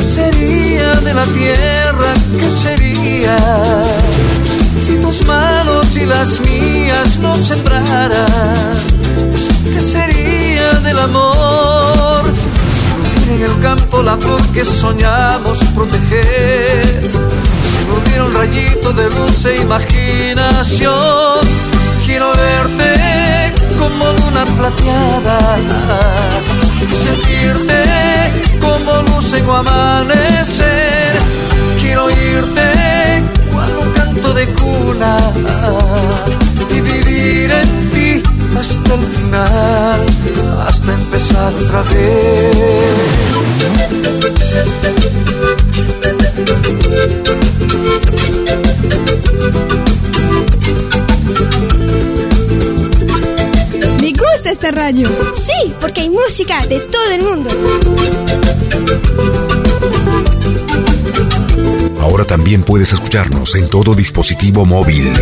¿Qué 0.06 0.12
sería 0.12 0.92
de 0.92 1.12
la 1.12 1.24
tierra? 1.24 2.14
¿Qué 2.38 2.48
sería 2.48 3.36
si 4.80 4.98
tus 4.98 5.26
manos 5.26 5.96
y 5.96 6.06
las 6.06 6.40
mías 6.40 7.18
no 7.18 7.36
sembraran? 7.36 8.76
¿Qué 9.64 9.80
sería 9.80 10.70
del 10.74 10.98
amor 11.00 12.22
si 13.24 13.32
en 13.34 13.42
el 13.42 13.60
campo 13.60 14.00
la 14.00 14.16
flor 14.16 14.40
que 14.54 14.64
soñamos 14.64 15.58
proteger? 15.74 17.10
Si 17.68 17.84
no 17.88 17.96
hubiera 17.96 18.24
un 18.26 18.34
rayito 18.34 18.92
de 18.92 19.10
luz 19.10 19.44
e 19.44 19.56
imaginación, 19.56 21.40
quiero 22.06 22.30
verte 22.30 23.52
como 23.76 24.04
luna 24.12 24.46
plateada 24.56 25.58
y 26.90 26.94
sentirte 26.94 28.45
como 28.66 29.02
luz 29.02 29.32
en 29.32 29.48
amanecer. 29.48 31.12
Quiero 31.80 32.10
irte 32.10 33.22
cual 33.52 33.72
un 33.82 33.92
canto 33.92 34.34
de 34.34 34.46
cuna 34.60 35.16
y 36.70 36.80
vivir 36.80 37.50
en 37.50 37.90
ti 37.90 38.22
hasta 38.58 38.94
el 38.94 39.06
final, 39.16 40.00
hasta 40.66 40.92
empezar 40.92 41.54
otra 41.54 41.82
vez 41.82 43.16
gusta 54.46 54.50
esta 54.50 54.70
radio? 54.70 55.08
Sí, 55.34 55.74
porque 55.80 56.02
hay 56.02 56.10
música 56.10 56.64
de 56.66 56.78
todo 56.80 57.10
el 57.12 57.22
mundo. 57.22 57.50
Ahora 62.00 62.24
también 62.24 62.62
puedes 62.62 62.92
escucharnos 62.92 63.56
en 63.56 63.68
todo 63.68 63.94
dispositivo 63.94 64.64
móvil. 64.64 65.12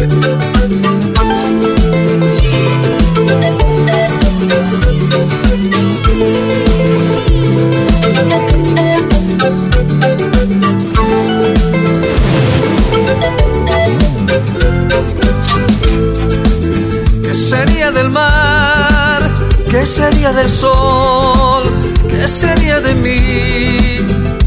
¿Qué 20.24 20.30
sería 20.30 20.42
del 20.42 20.50
sol? 20.50 21.64
¿Qué 22.08 22.26
sería 22.26 22.80
de 22.80 22.94
mí 22.94 23.76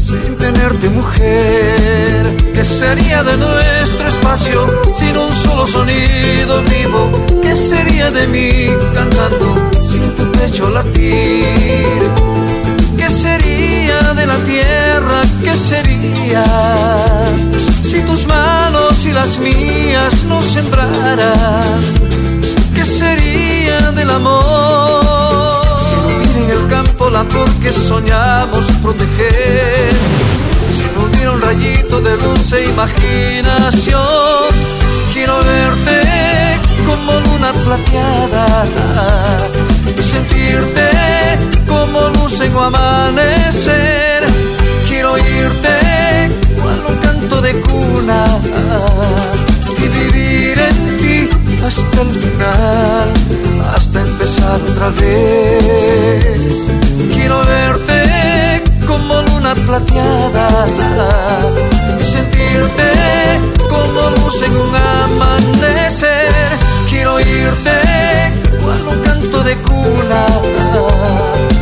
sin 0.00 0.34
tenerte 0.36 0.88
mujer? 0.88 2.36
¿Qué 2.52 2.64
sería 2.64 3.22
de 3.22 3.36
nuestro 3.36 4.08
espacio 4.08 4.66
sin 4.92 5.16
un 5.16 5.30
solo 5.30 5.68
sonido 5.68 6.64
vivo? 6.64 7.12
¿Qué 7.44 7.54
sería 7.54 8.10
de 8.10 8.26
mí 8.26 8.66
cantando 8.92 9.70
sin 9.84 10.02
tu 10.16 10.28
pecho 10.32 10.68
latir? 10.68 12.00
¿Qué 12.96 13.08
sería 13.08 14.00
de 14.14 14.26
la 14.26 14.38
tierra? 14.38 15.20
¿Qué 15.44 15.54
sería 15.54 16.44
si 17.84 18.00
tus 18.00 18.26
manos 18.26 19.06
y 19.06 19.12
las 19.12 19.38
mías 19.38 20.24
no 20.24 20.42
sembraran? 20.42 21.80
¿Qué 22.74 22.84
sería 22.84 23.92
del 23.92 24.10
amor 24.10 25.17
en 26.38 26.50
el 26.50 26.66
campo 26.68 27.10
la 27.10 27.24
flor 27.24 27.50
que 27.62 27.72
soñamos 27.72 28.66
proteger? 28.82 29.90
Si 30.76 30.84
no 30.94 31.04
hubiera 31.06 31.30
un 31.32 31.40
rayito 31.40 32.00
de 32.00 32.16
luz 32.16 32.52
e 32.52 32.64
imaginación, 32.66 34.50
quiero 35.12 35.36
verte 35.38 36.00
como 36.86 37.12
luna 37.26 37.52
plateada 37.64 38.46
y 39.98 40.02
sentirte 40.02 40.90
como 41.66 42.08
luz 42.10 42.40
en 42.40 42.56
amanecer. 42.56 44.22
Quiero 44.88 45.12
oírte 45.12 45.74
cual 46.60 46.80
un 46.88 46.96
canto 46.96 47.40
de 47.40 47.52
cuna 47.60 48.24
y 49.84 49.88
vivir 49.88 50.58
en 50.58 50.97
hasta 51.64 52.02
el 52.02 52.10
final, 52.10 53.12
hasta 53.74 54.00
empezar 54.00 54.60
otra 54.62 54.88
vez. 54.90 56.54
Quiero 57.14 57.44
verte 57.44 58.62
como 58.86 59.22
luna 59.22 59.54
plateada 59.54 60.48
y 62.00 62.04
sentirte 62.04 62.92
como 63.68 64.10
luz 64.10 64.42
en 64.42 64.56
un 64.56 64.76
amanecer. 64.76 66.32
Quiero 66.88 67.14
oírte 67.14 67.76
cual 68.62 68.96
un 68.96 69.02
canto 69.04 69.42
de 69.42 69.56
cuna 69.56 70.26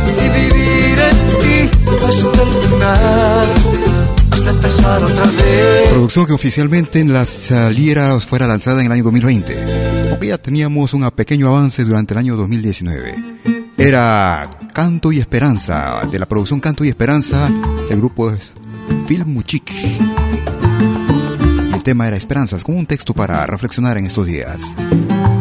y 0.07 0.29
vivir 0.29 0.99
en 0.99 1.17
ti 1.41 1.77
hasta 2.07 2.41
el 2.41 2.49
final, 2.69 3.47
empezar 4.49 5.03
otra 5.03 5.25
vez. 5.25 5.89
Producción 5.89 6.25
que 6.25 6.33
oficialmente 6.33 6.99
en 6.99 7.13
las 7.13 7.29
saliera 7.29 8.19
fuera 8.19 8.47
lanzada 8.47 8.79
en 8.79 8.87
el 8.87 8.91
año 8.91 9.03
2020, 9.03 9.86
ya 10.25 10.37
teníamos 10.37 10.93
un 10.93 11.09
pequeño 11.11 11.47
avance 11.47 11.83
durante 11.83 12.13
el 12.13 12.17
año 12.17 12.35
2019. 12.35 13.15
Era 13.77 14.49
Canto 14.73 15.11
y 15.11 15.19
Esperanza, 15.19 16.01
de 16.11 16.17
la 16.17 16.25
producción 16.25 16.59
Canto 16.59 16.83
y 16.83 16.89
Esperanza, 16.89 17.49
el 17.89 17.97
grupo 17.97 18.31
es 18.31 18.53
Film 19.07 19.29
Muchik. 19.33 19.71
El 21.73 21.83
tema 21.83 22.07
era 22.07 22.17
Esperanzas, 22.17 22.63
con 22.63 22.75
un 22.75 22.85
texto 22.85 23.13
para 23.13 23.45
reflexionar 23.45 23.97
en 23.97 24.05
estos 24.05 24.25
días. 24.25 24.61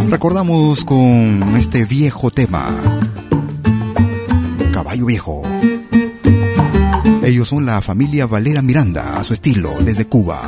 Recordamos 0.09 0.85
con 0.85 1.55
este 1.57 1.85
viejo 1.85 2.31
tema, 2.31 2.71
Caballo 4.73 5.07
Viejo. 5.07 5.43
Ellos 7.25 7.49
son 7.49 7.67
la 7.67 7.81
familia 7.83 8.27
Valera 8.27 8.63
Miranda, 8.63 9.17
a 9.19 9.25
su 9.25 9.33
estilo, 9.33 9.73
desde 9.81 10.07
Cuba. 10.07 10.43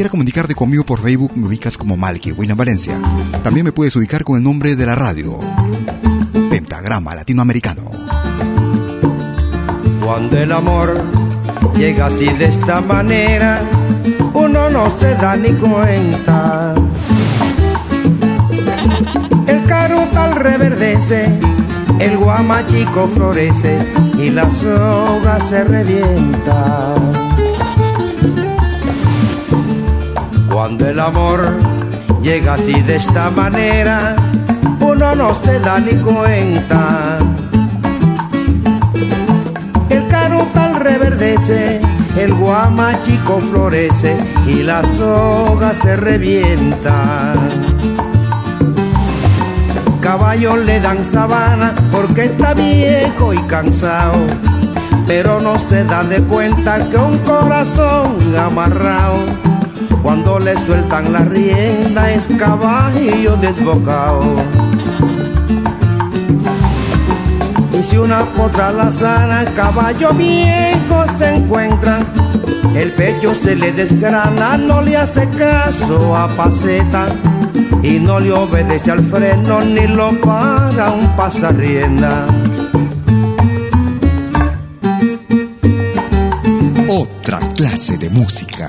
Si 0.00 0.02
quieres 0.02 0.12
comunicarte 0.12 0.54
conmigo 0.54 0.82
por 0.82 1.02
Facebook, 1.02 1.32
me 1.36 1.46
ubicas 1.46 1.76
como 1.76 1.94
Malky 1.94 2.32
William 2.32 2.56
Valencia. 2.56 2.98
También 3.42 3.66
me 3.66 3.72
puedes 3.72 3.94
ubicar 3.96 4.24
con 4.24 4.38
el 4.38 4.42
nombre 4.42 4.74
de 4.74 4.86
la 4.86 4.94
radio, 4.94 5.38
Pentagrama 6.48 7.14
Latinoamericano. 7.14 7.82
Cuando 10.02 10.38
el 10.38 10.52
amor 10.52 11.04
llega 11.76 12.06
así 12.06 12.24
de 12.24 12.46
esta 12.46 12.80
manera, 12.80 13.60
uno 14.32 14.70
no 14.70 14.98
se 14.98 15.14
da 15.16 15.36
ni 15.36 15.52
cuenta. 15.52 16.74
El 19.46 19.66
carutal 19.66 20.34
reverdece, 20.36 21.26
el 21.98 22.16
guamachico 22.16 23.06
florece 23.06 23.78
y 24.18 24.30
la 24.30 24.50
soga 24.50 25.38
se 25.40 25.62
revienta. 25.62 26.94
Cuando 30.70 30.88
el 30.88 31.00
amor 31.00 31.40
llega 32.22 32.54
así 32.54 32.80
de 32.82 32.94
esta 32.94 33.28
manera, 33.28 34.14
uno 34.78 35.16
no 35.16 35.34
se 35.42 35.58
da 35.58 35.80
ni 35.80 35.94
cuenta. 35.94 37.18
El 39.88 40.06
carutal 40.06 40.76
reverdece, 40.76 41.80
el 42.16 42.32
guamachico 42.34 43.40
florece 43.50 44.16
y 44.46 44.62
la 44.62 44.80
soga 44.96 45.74
se 45.74 45.96
revienta. 45.96 47.32
Caballo 50.00 50.56
le 50.56 50.78
dan 50.78 51.04
sabana 51.04 51.74
porque 51.90 52.26
está 52.26 52.54
viejo 52.54 53.34
y 53.34 53.38
cansado, 53.48 54.18
pero 55.08 55.40
no 55.40 55.58
se 55.58 55.82
da 55.82 56.04
de 56.04 56.22
cuenta 56.22 56.78
que 56.88 56.96
un 56.96 57.18
corazón 57.18 58.18
amarrado, 58.38 59.18
cuando 60.02 60.38
le 60.38 60.56
sueltan 60.64 61.12
la 61.12 61.20
rienda 61.20 62.10
es 62.10 62.26
caballo 62.38 63.36
desbocado. 63.36 64.22
Y 67.78 67.82
si 67.82 67.96
una 67.96 68.24
potra 68.24 68.72
la 68.72 68.90
sana, 68.90 69.44
caballo 69.56 70.12
viejo 70.12 71.04
se 71.18 71.34
encuentra, 71.34 71.98
el 72.74 72.90
pecho 72.92 73.34
se 73.42 73.54
le 73.54 73.72
desgrana, 73.72 74.56
no 74.56 74.82
le 74.82 74.96
hace 74.96 75.28
caso 75.30 76.16
a 76.16 76.28
paseta 76.28 77.06
y 77.82 77.98
no 77.98 78.20
le 78.20 78.32
obedece 78.32 78.90
al 78.90 79.04
freno 79.04 79.60
ni 79.62 79.86
lo 79.86 80.12
para 80.20 80.92
un 80.92 81.16
pasarrienda. 81.16 82.26
Otra 86.88 87.38
clase 87.54 87.96
de 87.98 88.10
música. 88.10 88.68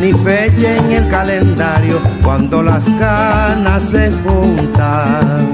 ni 0.00 0.12
fecha 0.12 0.76
en 0.76 0.92
el 0.92 1.08
calendario 1.08 2.00
cuando 2.22 2.62
las 2.62 2.84
ganas 2.98 3.82
se 3.82 4.10
juntan. 4.22 5.52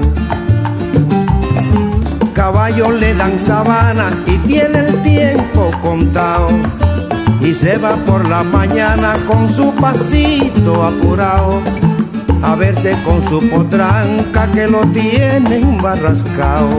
Caballo 2.33 2.91
le 2.91 3.13
dan 3.13 3.37
sabana 3.39 4.09
y 4.25 4.37
tiene 4.47 4.79
el 4.79 5.01
tiempo 5.01 5.69
contado 5.81 6.49
y 7.41 7.53
se 7.53 7.77
va 7.77 7.95
por 8.07 8.27
la 8.29 8.43
mañana 8.43 9.15
con 9.27 9.49
su 9.49 9.71
pasito 9.75 10.83
apurado 10.83 11.61
a 12.43 12.55
verse 12.55 12.95
con 13.05 13.21
su 13.27 13.47
potranca 13.49 14.47
que 14.53 14.67
lo 14.67 14.81
tiene 14.87 15.57
embarrascao. 15.57 16.69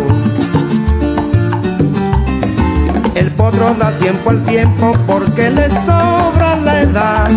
El 3.15 3.31
potro 3.33 3.75
da 3.79 3.91
tiempo 3.99 4.31
al 4.31 4.43
tiempo 4.45 4.93
porque 5.07 5.51
le 5.51 5.69
sobra 5.71 6.41
la 6.65 6.83
edad. 6.83 7.31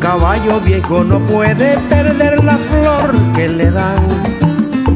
Caballo 0.00 0.60
viejo 0.60 1.04
no 1.04 1.18
puede 1.20 1.78
perder 1.88 2.42
la 2.42 2.56
flor 2.56 3.14
que 3.34 3.48
le 3.48 3.70
dan, 3.70 4.02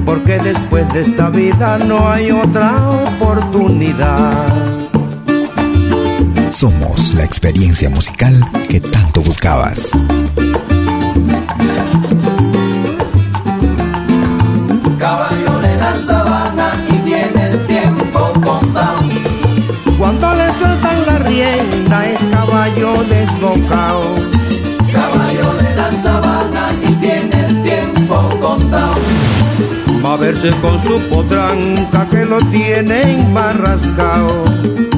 porque 0.04 0.38
después 0.38 0.92
de 0.92 1.02
esta 1.02 1.30
vida 1.30 1.78
no 1.78 2.10
hay 2.10 2.30
otra 2.30 2.76
oportunidad. 2.90 4.32
Somos 6.50 7.14
la 7.14 7.24
experiencia 7.24 7.90
musical 7.90 8.34
que 8.68 8.80
tanto 8.80 9.22
buscabas. 9.22 9.90
Caballo 14.98 15.60
le 15.60 15.76
dan 15.76 16.06
sabana 16.06 16.72
y 16.88 16.96
tiene 17.04 17.50
el 17.50 17.66
tiempo 17.66 18.32
contado. 18.42 19.02
Cuando 19.98 20.34
le 20.34 20.52
sueltan 20.58 21.06
la 21.06 21.18
rienda 21.18 22.06
es 22.06 22.20
caballo 22.30 23.04
Caballo 24.92 25.52
le 25.60 25.74
dan 25.74 26.02
sabana 26.02 26.68
y 26.82 26.92
tiene 26.94 27.46
el 27.46 27.62
tiempo 27.62 28.30
contado. 28.40 28.94
Va 30.04 30.14
a 30.14 30.16
verse 30.16 30.50
con 30.60 30.80
su 30.80 31.00
potranca 31.08 32.06
que 32.10 32.24
lo 32.24 32.38
tiene 32.50 33.02
embarrascao. 33.02 34.44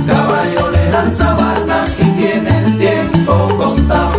Caballo 0.07 0.71
le 0.71 0.91
dan 0.91 1.11
sabana 1.11 1.85
y 1.99 2.05
tiene 2.21 2.51
el 2.65 2.79
tiempo 2.79 3.49
contado. 3.57 4.19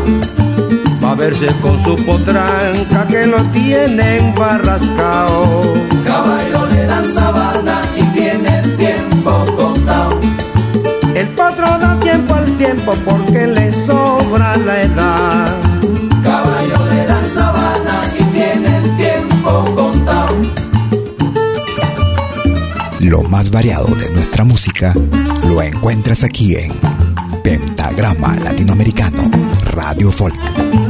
Va 1.04 1.12
a 1.12 1.16
verse 1.16 1.48
con 1.62 1.84
su 1.84 1.96
potranca 2.06 3.08
que 3.08 3.26
lo 3.26 3.42
tiene 3.52 4.18
embarrascao. 4.18 5.64
Caballo 6.06 6.66
le 6.72 6.86
dan 6.86 7.14
sabana 7.14 7.82
y 7.96 8.04
tiene 8.18 8.60
el 8.60 8.78
tiempo 8.78 9.46
contado. 9.56 10.20
El 11.16 11.28
potro 11.30 11.66
da 11.66 12.00
tiempo 12.00 12.34
al 12.34 12.46
tiempo 12.58 12.94
porque 13.06 13.48
le 13.48 13.74
sobra 13.74 13.99
la 14.38 14.82
edad. 14.82 15.56
Caballo 16.24 16.86
le 16.90 17.06
dan 17.06 17.30
sabana 17.34 18.02
y 18.18 18.24
tiene 18.26 18.78
el 18.78 18.98
tiempo 18.98 19.66
contado. 19.76 20.36
Lo 23.00 23.24
más 23.24 23.50
variado 23.50 23.96
de 23.96 24.12
nuestra 24.12 24.44
música 24.44 24.94
lo 25.48 25.62
encuentras 25.62 26.24
aquí 26.24 26.56
en 26.56 26.72
Pentagrama 27.44 28.36
Latinoamericano 28.36 29.32
Radio 29.74 30.12
Folk. 30.12 30.89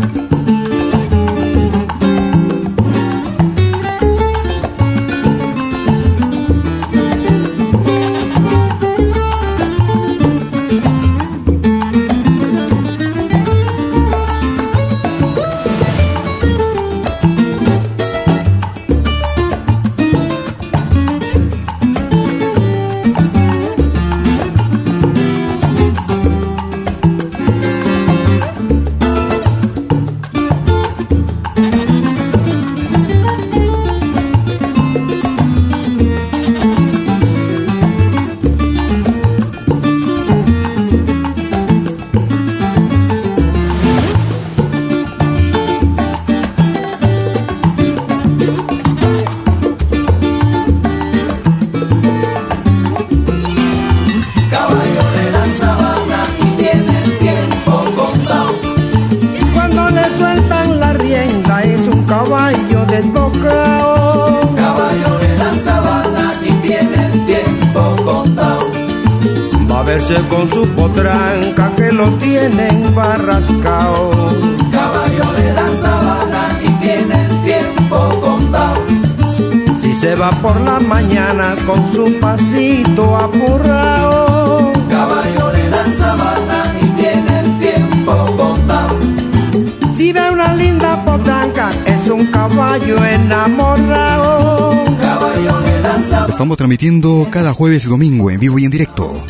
Estamos 96.49 96.57
transmitiendo 96.57 97.27
cada 97.29 97.53
jueves 97.53 97.85
y 97.85 97.89
domingo 97.89 98.31
en 98.31 98.39
vivo 98.39 98.57
y 98.57 98.65
en 98.65 98.71
directo. 98.71 99.23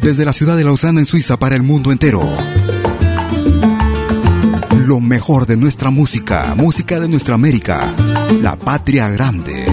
Desde 0.00 0.24
la 0.24 0.32
ciudad 0.32 0.56
de 0.56 0.64
Lausana 0.64 1.00
en 1.00 1.04
Suiza 1.04 1.38
para 1.38 1.54
el 1.54 1.62
mundo 1.62 1.92
entero. 1.92 2.26
Lo 4.86 5.00
mejor 5.00 5.44
de 5.44 5.58
nuestra 5.58 5.90
música, 5.90 6.54
música 6.56 6.98
de 6.98 7.10
nuestra 7.10 7.34
América, 7.34 7.94
la 8.40 8.56
patria 8.56 9.10
grande. 9.10 9.66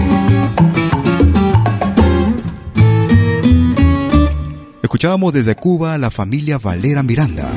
Escuchábamos 4.82 5.32
desde 5.32 5.54
Cuba 5.54 5.94
a 5.94 5.98
la 5.98 6.10
familia 6.10 6.58
Valera 6.58 7.02
Miranda. 7.02 7.50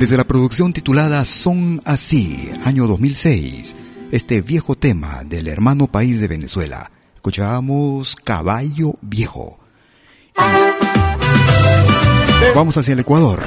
Desde 0.00 0.16
la 0.16 0.24
producción 0.24 0.72
titulada 0.72 1.26
Son 1.26 1.82
Así, 1.84 2.48
año 2.64 2.86
2006, 2.86 3.76
este 4.12 4.40
viejo 4.40 4.76
tema 4.76 5.24
del 5.24 5.46
hermano 5.46 5.88
país 5.88 6.22
de 6.22 6.28
Venezuela. 6.28 6.91
Escuchábamos 7.22 8.16
Caballo 8.16 8.94
Viejo. 9.00 9.60
Vamos 12.52 12.76
hacia 12.76 12.94
el 12.94 12.98
Ecuador. 12.98 13.38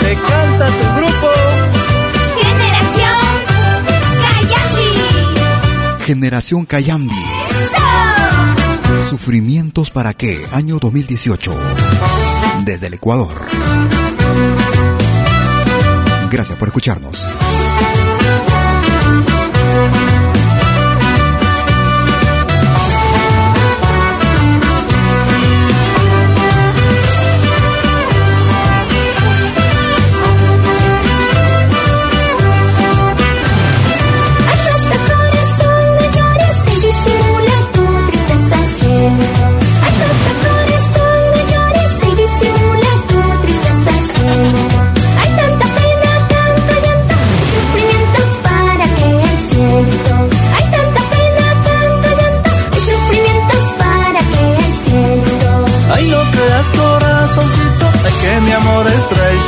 Te 0.00 0.14
canta 0.14 0.66
tu 0.66 0.86
grupo. 0.96 1.28
Generación 2.40 3.14
Cayambi. 4.22 6.04
Generación 6.06 6.64
Cayambi. 6.64 7.24
Sufrimientos 9.10 9.90
para 9.90 10.14
qué? 10.14 10.42
Año 10.52 10.78
2018. 10.78 11.54
Desde 12.64 12.86
el 12.86 12.94
Ecuador. 12.94 13.44
Gracias 16.30 16.56
por 16.56 16.68
escucharnos. 16.68 17.28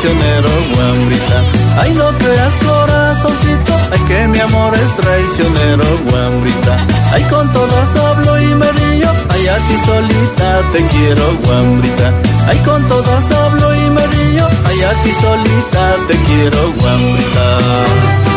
Es 0.03 0.11
traicionero, 0.11 0.49
guambrita. 0.75 1.43
Ay, 1.81 1.95
no 1.95 2.09
creas 2.19 2.55
corazoncito, 2.65 3.75
ay 3.93 4.01
que 4.09 4.29
mi 4.29 4.39
amor 4.41 4.75
es 4.75 4.97
traicionero, 4.97 5.85
guambrita. 6.11 6.87
Ay, 7.13 7.23
con 7.25 7.53
todas 7.53 7.97
hablo 7.97 8.41
y 8.41 8.55
me 8.55 8.73
río, 8.73 9.11
ay 9.31 9.47
a 9.47 9.57
ti 9.57 9.77
solita 9.87 10.61
te 10.73 10.87
quiero, 10.89 11.37
guambrita. 11.45 12.13
Ay, 12.49 12.59
con 12.65 12.89
todas 12.89 13.31
hablo 13.31 13.75
y 13.75 13.91
me 13.91 14.07
río, 14.07 14.47
ay 14.67 14.83
a 14.83 15.03
ti 15.03 15.13
solita 15.21 15.97
te 16.09 16.17
quiero, 16.25 16.73
guambrita. 16.81 18.32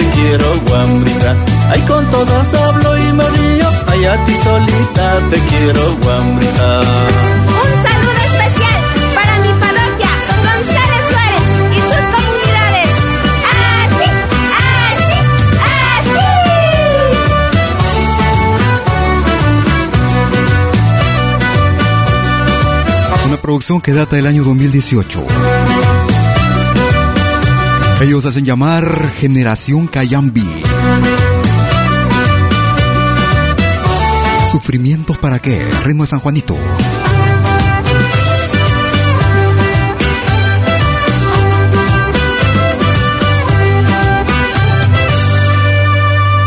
Te 0.00 0.10
quiero, 0.10 0.46
guambrita. 0.66 1.36
Ay, 1.70 1.80
con 1.82 2.04
todas 2.10 2.54
hablo 2.54 2.98
y 2.98 3.12
me 3.12 3.28
río, 3.30 3.68
ay, 3.88 4.04
a 4.06 4.24
ti 4.24 4.34
solita 4.42 5.20
te 5.30 5.38
quiero, 5.48 5.96
guambrita. 6.02 6.80
Un 6.80 7.72
saludo 7.84 8.20
especial 8.30 8.78
para 9.14 9.32
mi 9.44 9.52
parroquia, 9.62 10.10
González 10.46 11.02
Suárez 11.10 11.48
y 11.76 11.80
sus 11.90 12.06
comunidades. 12.14 12.90
Así, 13.52 14.08
así, 15.02 15.18
Una 23.26 23.36
producción 23.36 23.80
que 23.80 23.92
data 23.92 24.16
del 24.16 24.26
año 24.26 24.44
2018. 24.44 25.59
Ellos 28.00 28.24
hacen 28.24 28.46
llamar 28.46 29.10
Generación 29.18 29.86
Cayambi. 29.86 30.48
Sufrimientos 34.50 35.18
para 35.18 35.38
qué? 35.38 35.62
Ritmo 35.84 36.04
de 36.04 36.06
San 36.06 36.20
Juanito. 36.20 36.56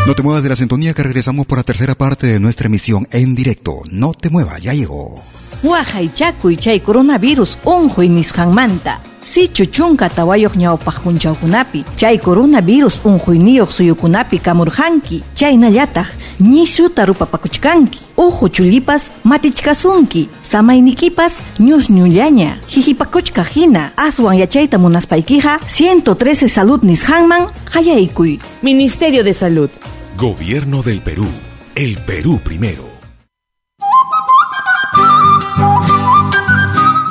No 0.07 0.15
te 0.15 0.23
muevas 0.23 0.41
de 0.41 0.49
la 0.49 0.55
sintonía 0.55 0.95
que 0.95 1.03
regresamos 1.03 1.45
por 1.45 1.59
la 1.59 1.63
tercera 1.63 1.93
parte 1.93 2.25
de 2.25 2.39
nuestra 2.39 2.65
emisión 2.65 3.07
en 3.11 3.35
directo. 3.35 3.83
No 3.91 4.11
te 4.11 4.31
muevas, 4.31 4.59
ya 4.61 4.73
llegó. 4.73 5.23
Wahay 5.63 6.09
chakuy 6.13 6.55
chay 6.57 6.79
coronavirus 6.79 7.57
unhuy 7.65 8.09
nisqanmanta. 8.09 8.99
Sichu 9.21 9.65
chunka 9.71 10.09
tawayoq 10.09 10.55
ñawpaq 10.55 10.99
punchawkunapi 11.03 11.85
chay 11.95 12.17
coronavirus 12.19 12.99
unhuyniyuq 13.05 13.71
suyukunapi 13.71 14.39
kamurhanki 14.39 15.23
chaynallataq 15.33 16.07
ñishuta 16.41 17.05
rupapakuchkanki 17.05 17.99
uhu 18.17 18.49
chullipas 18.49 19.07
matichkasunki 19.23 20.27
samaynikipas 20.43 21.39
ñusñullaña 21.59 22.59
hihipakuchka 22.67 23.43
hina 23.43 23.93
aswan 23.95 24.37
yachayta 24.37 24.77
munaspaykiqa 24.77 25.59
113 25.65 26.49
salud 26.49 26.83
nisqanman 26.83 27.47
hayaykuy 27.71 28.39
Ministerio 28.61 29.23
de 29.23 29.33
Salud. 29.33 29.69
Gobierno 30.17 30.83
del 30.83 31.01
Perú. 31.01 31.27
El 31.75 31.97
Perú 31.99 32.39
primero. 32.43 32.92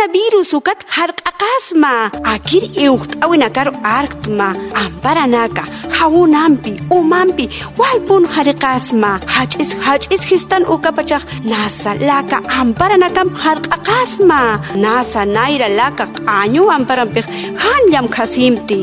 coronavirus 0.00 0.56
ukat 0.56 0.80
harqaqasma 0.96 2.08
akir 2.24 2.64
iuqt'awin 2.72 3.44
akaru 3.44 3.72
arktma. 3.84 4.56
Amparanaka 4.72 5.64
jaunampi 5.92 6.72
umampi 6.88 7.44
walpun 7.76 8.24
harqasma 8.24 9.20
hach'is 9.34 9.76
hach'is 9.84 10.22
histan 10.30 10.64
ukapachaj 10.64 11.20
nasa 11.44 11.92
laka 12.00 12.40
amparanakam 12.60 13.28
harqaqasma 13.42 14.40
nasa 14.84 15.28
nayra 15.36 15.68
laka 15.80 16.04
q'añu 16.16 16.64
amparanpej 16.76 17.26
janllamkhasimti 17.62 18.80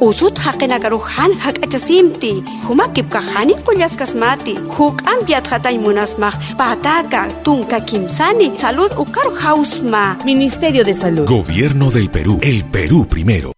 usut 0.00 0.38
haqinakaru 0.38 0.98
han 0.98 1.32
hak'achasimti 1.44 2.32
humakipka 2.68 3.20
hanin 3.32 3.60
qullasqasmati 3.66 4.54
huk'ampiat 4.76 5.46
hatay 5.50 5.76
munasmaq 5.78 6.34
pataka 6.60 7.22
tunka 7.44 7.80
kimsani 7.80 8.48
salud 8.56 8.92
ukaru 9.04 9.32
hausma 9.42 10.16
Ministerio 10.24 10.84
de 10.84 10.94
Salud 10.94 11.26
Gobierno 11.26 11.90
del 11.90 12.10
Perú. 12.10 12.38
El 12.42 12.64
Perú 12.64 13.06
primero. 13.06 13.52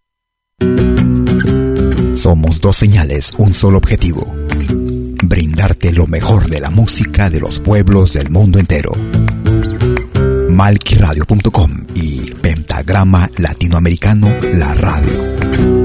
Somos 2.12 2.60
dos 2.60 2.76
señales, 2.76 3.32
un 3.38 3.54
solo 3.54 3.78
objetivo. 3.78 4.22
Brindarte 5.22 5.92
lo 5.92 6.06
mejor 6.06 6.48
de 6.48 6.60
la 6.60 6.70
música 6.70 7.30
de 7.30 7.40
los 7.40 7.60
pueblos 7.60 8.12
del 8.12 8.30
mundo 8.30 8.58
entero. 8.58 8.92
Malquiradio.com 10.48 11.86
y 11.94 12.32
Pentagrama 12.32 13.28
Latinoamericano 13.38 14.28
La 14.54 14.74
Radio. 14.74 15.79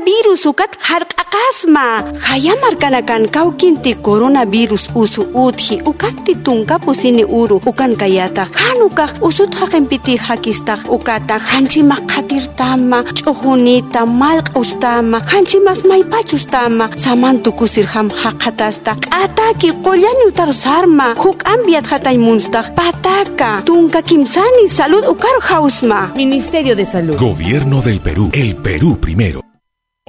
Coronavirus 0.00 0.40
usukat 0.40 0.72
harq'aqasma 0.80 2.16
hayamarkanakan 2.24 3.28
kawkinti 3.28 3.92
coronavirus 4.00 4.88
usu 4.94 5.28
utji 5.34 5.76
ukanti 5.84 6.34
tunkapusini 6.40 7.24
uru 7.24 7.60
ukan 7.66 7.92
kayata. 8.00 8.48
Hanukaq 8.48 9.20
usut 9.20 9.52
haqinpiti 9.52 10.16
hakistaq 10.16 10.88
ukata. 10.88 11.36
Hanchimaq 11.36 12.00
qatirtama 12.08 13.04
ch'ujunita 13.12 14.06
malq'ustama 14.06 15.20
hanchimas 15.32 15.84
maypachustama 15.84 16.88
samantukusir 16.96 17.84
ham 17.92 18.08
haqatasta 18.08 18.96
k'ataki 19.04 19.70
qollani 19.84 20.24
utarusarma 20.30 21.12
huk 21.20 21.44
ambiat 21.44 21.86
hataymunstaq 21.92 22.72
pataka. 22.72 23.60
Tunka 23.68 24.00
kimsani 24.02 24.64
salud 24.68 25.04
ukar 25.12 25.36
hausma 25.48 26.00
Ministerio 26.16 26.74
de 26.74 26.86
Salud. 26.86 27.16
Gobierno 27.20 27.82
del 27.82 28.00
Perú. 28.00 28.30
El 28.32 28.56
Perú 28.56 28.96
primero. 28.96 29.49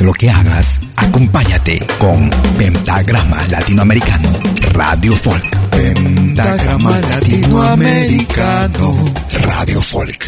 Hagas 0.00 0.06
lo 0.06 0.12
que 0.14 0.30
hagas, 0.30 0.80
acompáñate 0.96 1.86
con 1.98 2.30
Pentagrama 2.56 3.46
Latinoamericano 3.48 4.30
Radio 4.72 5.14
Folk. 5.14 5.58
Pentagrama 5.70 6.98
Latinoamericano 7.00 8.94
Radio 9.42 9.82
Folk. 9.82 10.26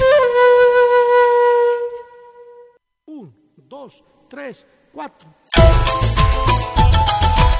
Dos, 3.68 4.05
tres, 4.29 4.66
cuatro. 4.93 5.35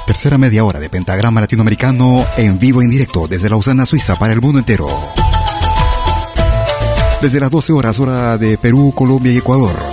Tercera 0.05 0.37
media 0.37 0.63
hora 0.65 0.79
de 0.79 0.89
Pentagrama 0.89 1.41
Latinoamericano 1.41 2.27
en 2.37 2.59
vivo 2.59 2.83
en 2.83 2.91
directo 2.91 3.27
desde 3.27 3.49
Lausana, 3.49 3.87
Suiza 3.87 4.17
para 4.17 4.33
el 4.33 4.41
mundo 4.41 4.59
entero. 4.59 4.87
Desde 7.21 7.39
las 7.39 7.49
12 7.49 7.73
horas 7.73 7.99
hora 7.99 8.37
de 8.37 8.57
Perú, 8.57 8.93
Colombia 8.95 9.31
y 9.31 9.37
Ecuador. 9.37 9.92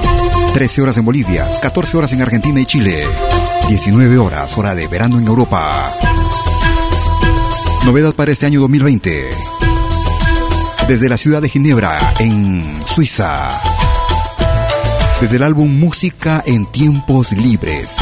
13 0.52 0.82
horas 0.82 0.96
en 0.96 1.04
Bolivia, 1.04 1.48
14 1.62 1.96
horas 1.96 2.12
en 2.12 2.22
Argentina 2.22 2.60
y 2.60 2.66
Chile. 2.66 3.04
19 3.68 4.18
horas 4.18 4.56
hora 4.58 4.74
de 4.74 4.88
verano 4.88 5.18
en 5.18 5.26
Europa. 5.26 5.94
Novedad 7.84 8.14
para 8.14 8.32
este 8.32 8.46
año 8.46 8.60
2020. 8.60 9.30
Desde 10.88 11.08
la 11.08 11.16
ciudad 11.16 11.40
de 11.40 11.48
Ginebra, 11.48 12.14
en 12.18 12.80
Suiza. 12.86 13.48
Desde 15.20 15.36
el 15.36 15.44
álbum 15.44 15.78
Música 15.78 16.42
en 16.44 16.66
Tiempos 16.66 17.32
Libres. 17.32 17.96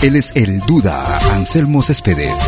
Él 0.00 0.16
es 0.16 0.32
el 0.34 0.60
Duda, 0.60 1.20
Anselmo 1.34 1.82
Céspedes. 1.82 2.40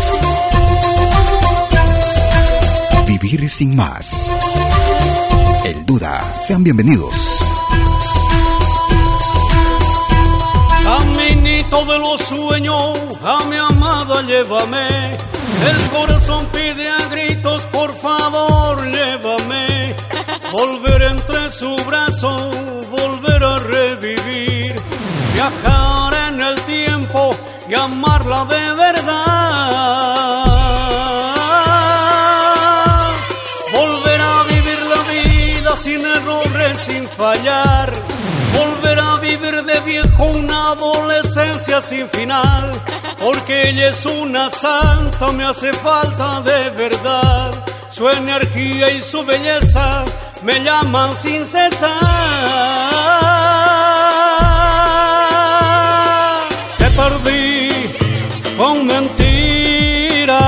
Vivir 3.06 3.48
sin 3.50 3.76
más. 3.76 4.32
El 5.64 5.84
Duda. 5.84 6.20
Sean 6.42 6.64
bienvenidos. 6.64 7.53
De 11.74 11.98
los 11.98 12.20
sueños, 12.20 12.96
a 13.22 13.44
mi 13.46 13.56
amada 13.56 14.22
llévame. 14.22 15.16
El 15.68 15.90
corazón 15.90 16.46
pide 16.46 16.88
a 16.88 17.08
gritos, 17.08 17.64
por 17.64 17.92
favor, 17.96 18.80
llévame. 18.86 19.94
Volver 20.52 21.02
entre 21.02 21.50
su 21.50 21.74
brazo, 21.84 22.52
volver 22.96 23.42
a 23.42 23.58
revivir. 23.58 24.74
Viajar 25.34 26.14
en 26.28 26.40
el 26.40 26.54
tiempo 26.62 27.36
y 27.68 27.74
amarla 27.74 28.44
de 28.44 28.74
verdad. 28.74 30.44
Volver 33.74 34.20
a 34.22 34.42
vivir 34.44 34.78
la 34.94 35.02
vida 35.12 35.76
sin 35.76 36.06
errores, 36.06 36.78
sin 36.78 37.08
fallar. 37.08 37.92
Volver 38.56 39.00
a 39.00 39.16
vivir 39.16 39.64
de 39.64 39.73
viejo 40.04 40.24
una 40.24 40.72
adolescencia 40.72 41.80
sin 41.80 42.08
final. 42.10 42.70
Porque 43.18 43.70
ella 43.70 43.88
es 43.88 44.04
una 44.06 44.50
santa, 44.50 45.32
me 45.32 45.44
hace 45.44 45.72
falta 45.72 46.40
de 46.42 46.70
verdad. 46.70 47.52
Su 47.90 48.08
energía 48.08 48.90
y 48.90 49.00
su 49.00 49.24
belleza 49.24 50.04
me 50.42 50.62
llaman 50.62 51.14
sin 51.16 51.46
cesar. 51.46 51.90
Te 56.78 56.90
perdí 56.90 57.70
con 58.56 58.86
mentira, 58.86 60.38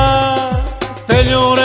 te 1.07 1.25
lloré 1.25 1.56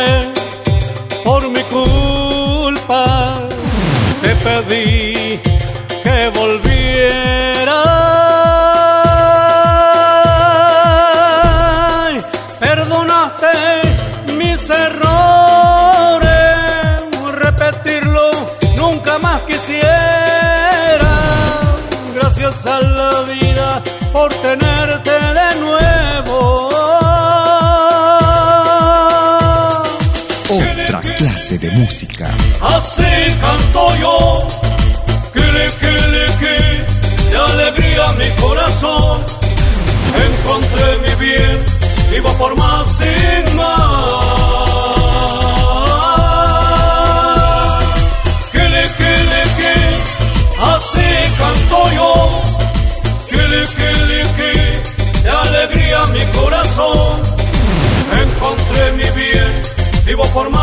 de 31.57 31.69
música. 31.71 32.29
Así 32.61 33.03
canto 33.41 33.95
yo, 33.97 34.47
que 35.33 35.39
le 35.39 35.67
que 35.73 35.91
le 35.91 36.25
de 37.29 37.37
alegría 37.37 38.07
mi 38.13 38.29
corazón. 38.41 39.19
Encontré 40.27 40.97
mi 41.03 41.25
bien, 41.25 41.57
vivo 42.09 42.31
por 42.37 42.55
más 42.55 42.87
sin 42.97 43.55
más. 43.57 43.65
Que 48.53 48.63
le 48.69 48.83
que, 48.97 49.75
así 50.73 51.09
canto 51.37 51.91
yo, 51.91 52.41
que 53.29 53.41
le 53.51 53.67
que 53.77 53.93
le 54.09 54.21
que, 54.37 54.53
de 55.23 55.29
alegría 55.29 56.05
mi 56.13 56.25
corazón. 56.39 57.21
Encontré 58.23 58.91
mi 58.93 59.09
bien, 59.19 59.61
vivo 60.05 60.23
por 60.33 60.49
más 60.49 60.60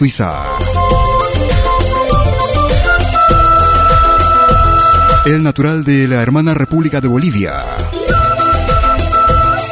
Suiza. 0.00 0.32
El 5.26 5.42
natural 5.42 5.84
de 5.84 6.08
la 6.08 6.22
hermana 6.22 6.54
República 6.54 7.02
de 7.02 7.08
Bolivia. 7.08 7.52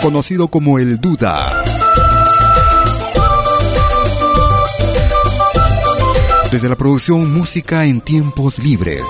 Conocido 0.03 0.49
como 0.49 0.79
el 0.79 1.01
Duda. 1.01 1.65
Desde 6.53 6.69
la 6.69 6.77
producción 6.77 7.33
Música 7.33 7.87
en 7.87 8.03
Tiempos 8.03 8.59
Libres. 8.59 9.05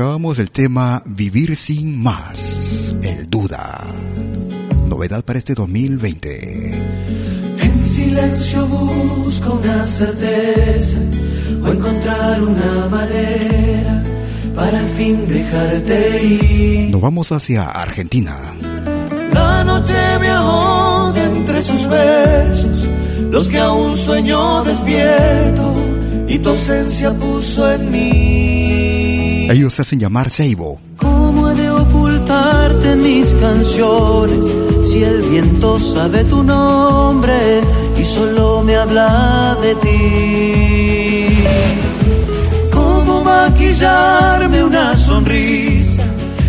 Escuchábamos 0.00 0.38
el 0.38 0.50
tema 0.50 1.02
Vivir 1.04 1.54
sin 1.54 2.02
más, 2.02 2.96
el 3.02 3.28
Duda. 3.28 3.84
Novedad 4.88 5.22
para 5.22 5.38
este 5.38 5.52
2020. 5.52 6.74
En 7.60 7.84
silencio 7.84 8.66
busco 8.66 9.60
una 9.62 9.84
certeza 9.84 10.96
o 11.62 11.68
encontrar 11.70 12.42
una 12.42 12.88
manera 12.90 14.02
para 14.54 14.78
al 14.78 14.88
fin 14.96 15.28
dejarte 15.28 16.24
ir. 16.24 16.90
Nos 16.92 17.02
vamos 17.02 17.30
hacia 17.30 17.64
Argentina. 17.64 18.38
La 19.34 19.64
noche 19.64 19.92
me 20.18 20.28
ahoga 20.28 21.24
entre 21.24 21.62
sus 21.62 21.86
versos, 21.90 22.88
los 23.30 23.48
que 23.48 23.58
aún 23.58 23.98
sueño 23.98 24.62
despierto 24.62 25.74
y 26.26 26.38
tu 26.38 26.48
ausencia 26.48 27.12
puso 27.12 27.70
en 27.70 27.90
mí. 27.90 28.59
Ellos 29.50 29.80
hacen 29.80 29.98
llamar 29.98 30.30
Seibo. 30.30 30.78
¿Cómo 30.96 31.50
he 31.50 31.54
de 31.56 31.68
ocultarte 31.68 32.92
en 32.92 33.02
mis 33.02 33.26
canciones 33.34 34.46
si 34.88 35.02
el 35.02 35.22
viento 35.22 35.80
sabe 35.80 36.22
tu 36.22 36.44
nombre 36.44 37.60
y 38.00 38.04
solo 38.04 38.62
me 38.62 38.76
habla 38.76 39.58
de 39.60 39.74
ti? 39.74 41.26
¿Cómo 42.72 43.24
maquillarme 43.24 44.62
una 44.62 44.94
sonrisa 44.94 46.04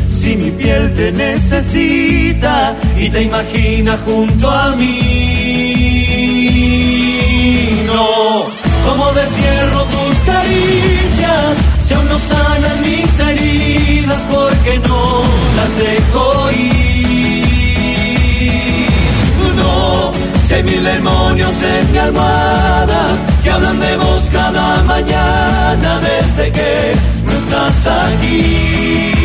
si 0.06 0.36
mi 0.36 0.52
piel 0.52 0.93
te 0.93 1.12
necesita 1.12 2.76
y 2.99 3.10
te 3.10 3.24
imagina 3.24 3.97
junto 4.06 4.47
a 4.47 4.76
mí? 4.76 6.22
No, 7.88 8.45
¿cómo 8.88 9.12
destierro 9.14 9.61
tus 9.61 9.61
aún 11.94 12.08
no 12.10 12.20
sanan 12.20 12.82
mis 12.82 13.20
heridas 13.20 14.22
porque 14.32 14.80
no 14.80 15.24
las 15.58 15.72
dejo 15.78 16.52
ir? 16.52 16.92
No, 19.56 20.12
si 20.48 20.54
hay 20.54 20.64
mil 20.64 20.84
demonios 20.84 21.54
en 21.64 21.92
mi 21.92 21.98
almohada 21.98 23.02
que 23.44 23.50
hablan 23.50 23.80
de 23.80 23.98
vos 23.98 24.30
cada 24.32 24.84
mañana 24.84 26.00
desde 26.00 26.52
que 26.52 26.94
no 27.26 27.32
estás 27.32 27.88
aquí. 27.88 29.21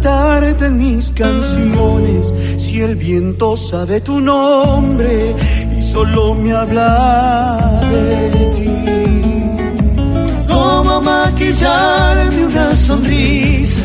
Ocultarte 0.00 0.66
en 0.66 0.78
mis 0.78 1.10
canciones 1.10 2.32
si 2.56 2.80
el 2.80 2.96
viento 2.96 3.56
sabe 3.56 4.00
tu 4.00 4.20
nombre 4.20 5.34
y 5.76 5.82
solo 5.82 6.34
me 6.34 6.52
habla 6.52 7.80
de 7.90 8.46
ti? 8.56 8.70
¿Cómo 10.48 11.00
maquillarme 11.02 12.46
una 12.46 12.74
sonrisa 12.74 13.80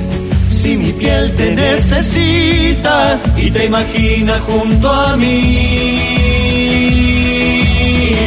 si 0.49 0.77
mi 0.77 0.93
piel 0.93 1.35
te 1.35 1.51
necesita 1.53 3.19
y 3.35 3.51
te 3.51 3.65
imagina 3.65 4.39
junto 4.47 4.89
a 4.89 5.17
mí? 5.17 5.99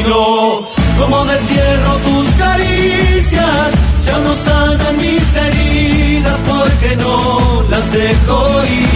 No, 0.07 0.61
¿cómo 0.99 1.25
destierro 1.25 1.97
tus 2.05 2.29
caricias 2.37 3.89
aún 4.13 4.25
no 4.25 4.35
sanan 4.35 4.97
mis 4.97 5.37
heridas 5.37 6.39
porque 6.47 6.97
no 6.97 7.48
dejo 7.93 8.65
ir? 8.65 8.89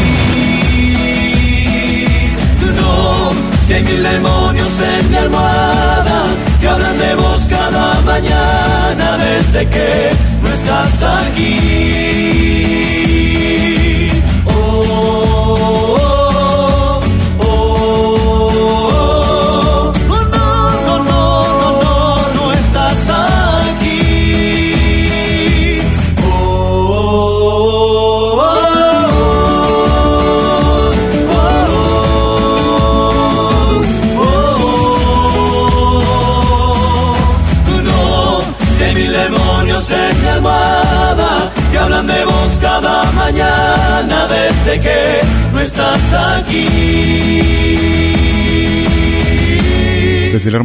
No, 2.80 3.32
si 3.66 3.72
hay 3.74 3.84
mil 3.84 4.02
demonios 4.02 4.80
en 4.80 5.10
mi 5.10 5.16
almohada 5.16 6.26
que 6.60 6.68
hablan 6.68 6.98
de 6.98 7.14
vos 7.14 7.40
cada 7.48 8.00
mañana 8.02 9.16
desde 9.18 9.68
que 9.68 10.10
no 10.42 10.48
estás 10.48 11.02
aquí. 11.02 12.11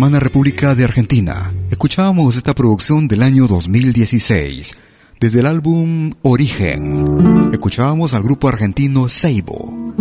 Hermana 0.08 0.24
República 0.24 0.74
de 0.74 0.86
Argentina, 0.86 1.54
escuchábamos 1.70 2.38
esta 2.38 2.56
producción 2.56 3.10
del 3.10 3.24
año 3.24 3.46
2016. 3.46 4.78
Desde 5.20 5.42
el 5.42 5.46
álbum 5.46 6.14
Origen, 6.22 7.50
escuchábamos 7.52 8.14
al 8.14 8.24
grupo 8.24 8.48
argentino 8.48 9.10
Seibo. 9.10 9.94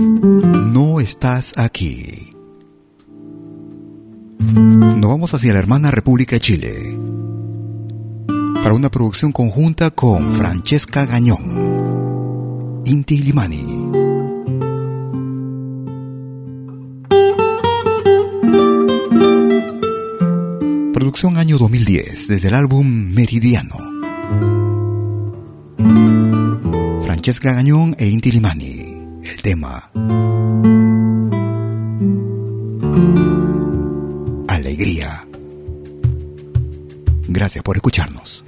No 0.72 1.00
estás 1.00 1.58
aquí. 1.58 2.30
Nos 4.38 5.10
vamos 5.10 5.34
hacia 5.34 5.52
la 5.52 5.58
hermana 5.58 5.90
República 5.90 6.36
de 6.36 6.40
Chile 6.40 6.98
para 8.62 8.74
una 8.74 8.88
producción 8.88 9.32
conjunta 9.32 9.90
con 9.90 10.34
Francesca 10.34 11.04
Gañón, 11.04 12.82
Inti 12.86 13.18
Limani. 13.18 14.05
Producción 20.96 21.36
año 21.36 21.58
2010 21.58 22.26
desde 22.28 22.48
el 22.48 22.54
álbum 22.54 22.86
Meridiano. 23.12 23.76
Francesca 27.04 27.52
Gañón 27.52 27.94
e 27.98 28.06
Inti 28.06 28.32
Limani. 28.32 29.04
El 29.22 29.42
tema 29.42 29.90
Alegría. 34.48 35.20
Gracias 37.28 37.62
por 37.62 37.76
escucharnos. 37.76 38.45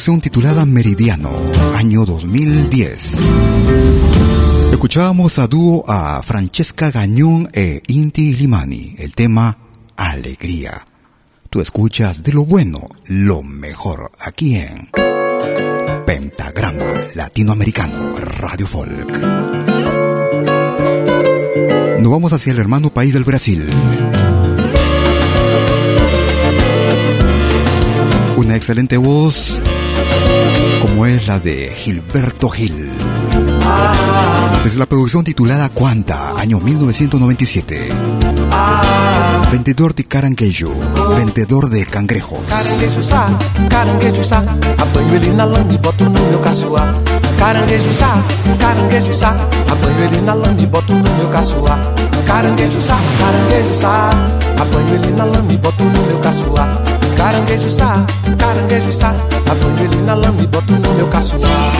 Titulada 0.00 0.64
Meridiano, 0.64 1.30
año 1.74 2.06
2010. 2.06 3.18
Escuchábamos 4.72 5.38
a 5.38 5.46
dúo 5.46 5.84
a 5.86 6.22
Francesca 6.22 6.90
Gañón 6.90 7.50
e 7.52 7.82
Inti 7.86 8.32
Limani, 8.32 8.94
el 8.96 9.14
tema 9.14 9.58
Alegría. 9.98 10.86
Tú 11.50 11.60
escuchas 11.60 12.22
de 12.22 12.32
lo 12.32 12.46
bueno, 12.46 12.88
lo 13.08 13.42
mejor, 13.42 14.10
aquí 14.20 14.56
en 14.56 14.88
Pentagrama 16.06 16.94
Latinoamericano 17.14 18.16
Radio 18.18 18.66
Folk. 18.66 19.12
Nos 22.00 22.10
vamos 22.10 22.32
hacia 22.32 22.52
el 22.52 22.58
hermano 22.58 22.88
país 22.88 23.12
del 23.12 23.24
Brasil. 23.24 23.68
Una 28.38 28.56
excelente 28.56 28.96
voz 28.96 29.60
como 30.80 31.06
es 31.06 31.26
la 31.26 31.38
de 31.38 31.72
Gilberto 31.76 32.48
Gil. 32.48 32.90
Desde 34.62 34.78
la 34.78 34.86
producción 34.86 35.24
titulada 35.24 35.68
Cuanta, 35.68 36.32
año 36.38 36.60
1997. 36.60 37.88
Vendedor 39.50 39.94
de 39.94 40.04
caranguejo, 40.04 40.72
vendedor 41.16 41.68
de 41.70 41.84
cangrejos. 41.86 42.40
Caranguejo 42.48 43.02
sá, 43.02 43.28
caranguejo 43.68 44.24
sá, 44.24 44.38
apanho 44.78 45.14
ele 45.14 45.32
na 45.32 45.44
lama 45.44 45.72
e 45.72 45.78
boto 45.78 46.04
no 46.04 46.10
meu 46.10 46.40
caçoar. 46.40 46.94
Caranguejo 47.38 47.92
sá, 47.92 48.16
caranguejo 48.58 49.14
sá, 49.14 49.30
apanho 49.70 50.04
ele 50.04 50.20
na 50.22 50.34
lama. 50.34 50.50
Caranguejo 52.26 52.80
sá, 52.80 52.96
caranguejo 53.18 53.74
sá, 53.74 54.10
apanho 54.56 54.94
ele 54.94 55.12
na 55.12 55.24
lama 55.24 55.52
e 55.52 55.56
boto 55.56 55.84
no 55.84 56.06
meu 56.06 56.18
caçoar. 56.20 56.99
Caranguejo 57.20 57.70
sá, 57.70 58.02
caranguejo 58.38 58.90
sá, 58.90 59.10
apanho 59.10 59.84
ele 59.84 60.02
na 60.06 60.14
lama 60.14 60.40
e 60.40 60.46
boto 60.46 60.72
no 60.72 60.94
meu 60.94 61.06
caçoar. 61.08 61.70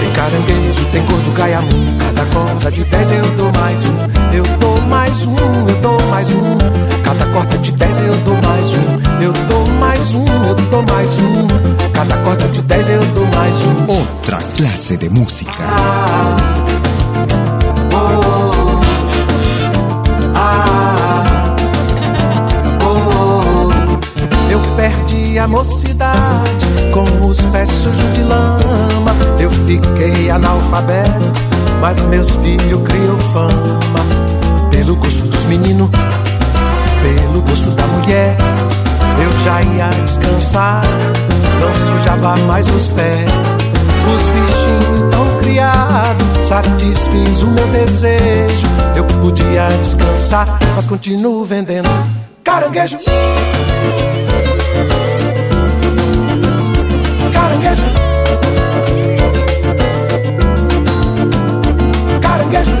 Tem 0.00 0.10
caranguejo, 0.12 0.84
tem 0.90 1.04
gordo 1.04 1.32
gaiamu, 1.34 1.68
cada 1.98 2.24
corda 2.24 2.72
de 2.72 2.82
dez 2.84 3.10
eu 3.10 3.30
dou 3.36 3.52
mais 3.52 3.84
um, 3.84 3.98
eu 4.32 4.42
dou 4.58 4.80
mais 4.86 5.26
um, 5.26 5.36
eu 5.68 5.76
dou 5.82 6.00
mais 6.08 6.30
um. 6.30 6.56
Cada 7.04 7.26
corda 7.26 7.58
de 7.58 7.72
dez 7.72 7.98
eu 7.98 8.16
dou 8.24 8.36
mais 8.36 8.72
um, 8.72 9.22
eu 9.22 9.32
dou 9.32 9.66
mais 9.78 10.14
um, 10.14 10.26
eu 10.48 10.54
dou 10.54 10.82
mais 10.82 11.10
um. 11.18 11.46
Cada 11.92 12.16
corda 12.16 12.48
de 12.48 12.62
dez 12.62 12.88
eu 12.88 13.04
dou 13.14 13.26
mais 13.36 13.66
um. 13.66 14.02
Otra 14.02 14.38
clase 14.56 14.96
de 14.96 15.10
música. 15.10 15.62
Ah, 15.62 16.65
a 25.38 25.46
mocidade 25.46 26.66
com 26.92 27.26
os 27.26 27.40
pés 27.46 27.68
sujos 27.68 28.12
de 28.14 28.22
lama. 28.22 29.14
Eu 29.38 29.50
fiquei 29.50 30.30
analfabeto, 30.30 31.32
mas 31.80 32.04
meus 32.06 32.30
filhos 32.30 32.82
criou 32.84 33.18
fama. 33.32 34.00
Pelo 34.70 34.96
gosto 34.96 35.22
dos 35.28 35.44
meninos, 35.44 35.90
pelo 37.02 37.42
gosto 37.42 37.70
da 37.70 37.86
mulher. 37.86 38.36
Eu 39.22 39.40
já 39.40 39.62
ia 39.62 39.88
descansar, 40.04 40.82
não 41.60 41.98
sujava 41.98 42.36
mais 42.46 42.68
os 42.68 42.88
pés. 42.90 43.28
Os 44.14 44.22
bichinhos 44.22 45.10
tão 45.10 45.38
criados, 45.38 46.46
satisfiz 46.46 47.42
o 47.42 47.48
meu 47.48 47.66
desejo. 47.68 48.68
Eu 48.94 49.04
podia 49.20 49.68
descansar, 49.80 50.58
mas 50.74 50.86
continuo 50.86 51.44
vendendo 51.44 51.90
caranguejo. 52.44 52.98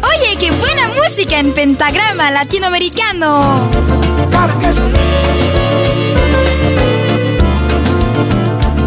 Oye, 0.08 0.36
qué 0.38 0.50
buena 0.50 0.88
música 0.88 1.38
en 1.38 1.52
pentagrama 1.52 2.30
latinoamericano. 2.30 3.68
Caranguejo. 4.30 4.82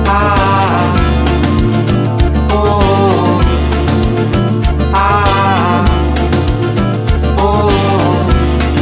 Ah, 0.08 0.94
oh, 2.54 3.40
ah, 4.94 5.86
oh. 7.38 7.70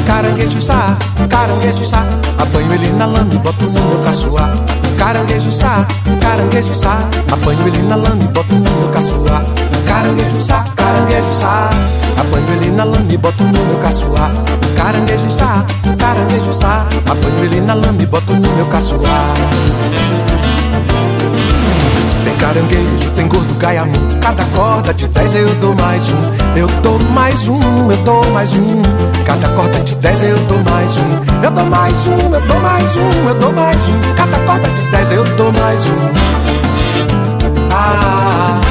Caranguejo 0.05 0.61
sá, 0.61 0.97
caranguejo 1.29 1.85
sá, 1.85 2.03
apanho 2.37 2.73
ele 2.73 2.89
na 2.93 3.05
lama 3.05 3.33
e 3.33 3.37
boto 3.37 3.65
no 3.65 3.71
meu 3.71 3.99
caçoar. 4.03 4.76
Caranguejo 4.97 5.51
sá, 5.51 5.85
caranguejo 6.21 6.75
sá, 6.75 6.99
apanho 7.31 7.67
ele 7.67 7.81
na 7.83 7.95
lama 7.95 8.23
e 8.23 8.27
boto 8.27 8.55
no 8.55 8.71
meu 8.79 8.89
caçoar. 8.89 9.43
Caranguejo 9.85 10.41
sá, 10.41 10.65
caranguejo 10.75 11.33
sá, 11.33 11.69
apanho 12.17 12.49
ele 12.53 12.71
na 12.71 12.83
lama 12.83 13.11
e 13.11 13.17
boto 13.17 13.43
no 13.43 13.65
meu 13.65 13.77
caçoar. 13.79 14.31
Caranguejo 14.75 15.29
sá, 15.29 15.65
caranguejo 15.97 16.53
sá, 16.53 16.85
apanho 17.09 17.45
ele 17.45 17.61
na 17.61 17.73
lama 17.73 18.01
e 18.01 18.05
boto 18.05 18.33
no 18.33 18.55
meu 18.55 18.65
caçoar. 18.65 19.33
Caranguejo, 22.47 23.11
tem 23.13 23.27
gordo 23.27 23.53
gaiamu 23.55 23.91
Cada 24.21 24.45
corda 24.55 24.93
de 24.93 25.05
dez 25.09 25.35
eu 25.35 25.53
dou 25.55 25.75
mais 25.75 26.09
um. 26.09 26.57
Eu 26.57 26.67
dou 26.81 26.97
mais 27.11 27.45
um, 27.49 27.91
eu 27.91 27.97
dou 28.05 28.25
mais 28.31 28.53
um. 28.53 28.81
Cada 29.25 29.49
corda 29.49 29.77
de 29.81 29.93
dez 29.95 30.23
eu 30.23 30.37
dou 30.47 30.57
mais 30.59 30.95
um. 30.95 31.43
Eu 31.43 31.51
dou 31.51 31.65
mais 31.65 32.07
um, 32.07 32.33
eu 32.33 32.41
dou 32.41 32.59
mais 32.61 32.95
um, 32.95 33.27
eu 33.27 33.35
dou 33.35 33.51
mais 33.51 33.89
um. 33.89 34.15
Cada 34.15 34.37
corda 34.45 34.69
de 34.69 34.81
dez 34.89 35.11
eu 35.11 35.25
dou 35.35 35.51
mais 35.51 35.85
um. 35.87 36.09
Ah, 37.73 38.61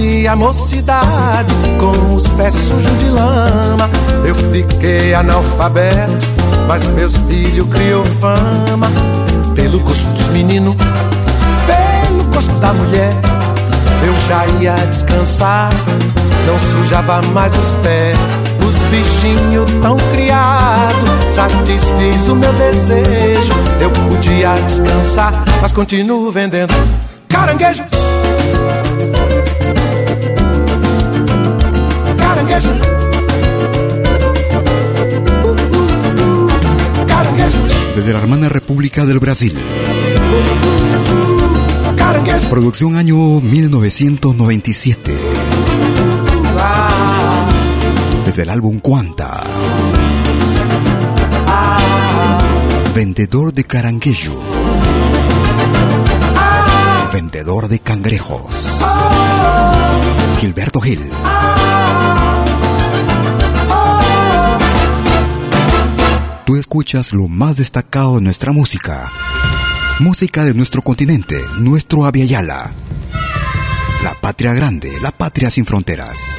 perdi 0.00 0.26
a 0.26 0.34
mocidade 0.34 1.54
com 1.78 2.14
os 2.14 2.26
pés 2.28 2.54
sujos 2.54 2.98
de 2.98 3.10
lama. 3.10 3.90
Eu 4.24 4.34
fiquei 4.34 5.12
analfabeto, 5.14 6.26
mas 6.66 6.86
meus 6.88 7.16
filhos 7.28 7.68
criou 7.68 8.04
fama. 8.20 8.90
Pelo 9.54 9.78
gosto 9.80 10.06
dos 10.14 10.28
meninos, 10.28 10.74
pelo 11.66 12.24
gosto 12.32 12.52
da 12.60 12.72
mulher. 12.72 13.12
Eu 14.06 14.16
já 14.26 14.46
ia 14.60 14.74
descansar, 14.86 15.70
não 16.46 16.58
sujava 16.58 17.20
mais 17.32 17.54
os 17.56 17.72
pés. 17.82 18.16
Os 18.66 18.76
bichinhos 18.84 19.70
tão 19.82 19.96
criados, 20.12 21.34
satisfiz 21.34 22.28
o 22.28 22.36
meu 22.36 22.52
desejo. 22.54 23.52
Eu 23.80 23.90
podia 23.90 24.54
descansar, 24.66 25.32
mas 25.60 25.72
continuo 25.72 26.30
vendendo 26.30 26.72
caranguejo. 27.28 27.99
Caranguejo. 38.00 38.00
Desde 38.00 38.12
la 38.14 38.20
hermana 38.20 38.48
República 38.48 39.04
del 39.04 39.18
Brasil. 39.18 39.54
Producción 42.48 42.96
año 42.96 43.40
1997. 43.40 45.18
Desde 48.24 48.42
el 48.42 48.50
álbum 48.50 48.80
Cuanta. 48.80 49.42
Vendedor 52.94 53.52
de 53.52 53.64
caranguejo. 53.64 54.42
Vendedor 57.12 57.68
de 57.68 57.80
cangrejos. 57.80 58.50
Gilberto 60.40 60.80
Gil. 60.80 61.00
Escuchas 66.70 67.12
lo 67.12 67.26
más 67.26 67.56
destacado 67.56 68.14
de 68.14 68.20
nuestra 68.20 68.52
música. 68.52 69.10
Música 69.98 70.44
de 70.44 70.54
nuestro 70.54 70.82
continente, 70.82 71.36
nuestro 71.58 72.04
Aviala. 72.04 72.72
La 74.04 74.14
patria 74.20 74.54
grande, 74.54 74.92
la 75.02 75.10
patria 75.10 75.50
sin 75.50 75.66
fronteras. 75.66 76.38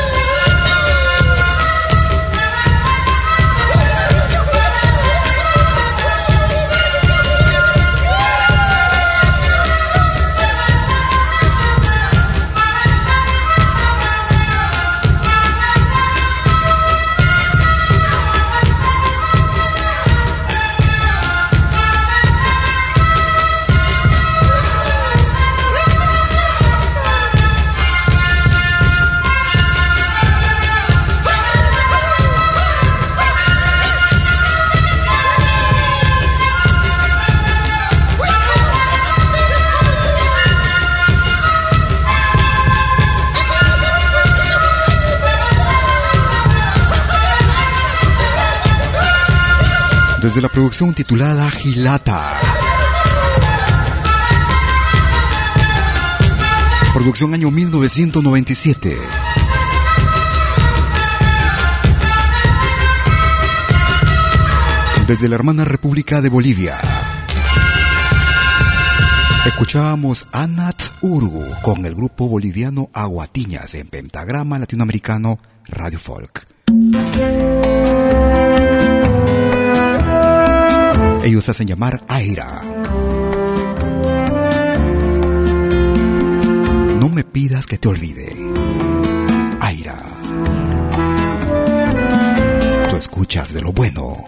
Producción 50.61 50.93
titulada 50.93 51.49
Gilata. 51.49 52.35
Producción 56.93 57.33
año 57.33 57.49
1997. 57.49 58.95
Desde 65.07 65.29
la 65.29 65.33
hermana 65.33 65.65
República 65.65 66.21
de 66.21 66.29
Bolivia. 66.29 66.77
Escuchábamos 69.47 70.27
Anat 70.31 70.79
Uru 71.01 71.43
con 71.63 71.87
el 71.87 71.95
grupo 71.95 72.27
boliviano 72.27 72.91
Aguatiñas 72.93 73.73
en 73.73 73.87
pentagrama 73.87 74.59
latinoamericano 74.59 75.39
Radio 75.65 75.97
Folk. 75.97 76.45
Ellos 81.23 81.47
hacen 81.49 81.67
llamar 81.67 82.03
Aira. 82.07 82.61
No 86.99 87.09
me 87.09 87.23
pidas 87.23 87.67
que 87.67 87.77
te 87.77 87.87
olvide. 87.87 88.35
Aira. 89.59 89.95
Tú 92.89 92.95
escuchas 92.95 93.53
de 93.53 93.61
lo 93.61 93.71
bueno. 93.71 94.25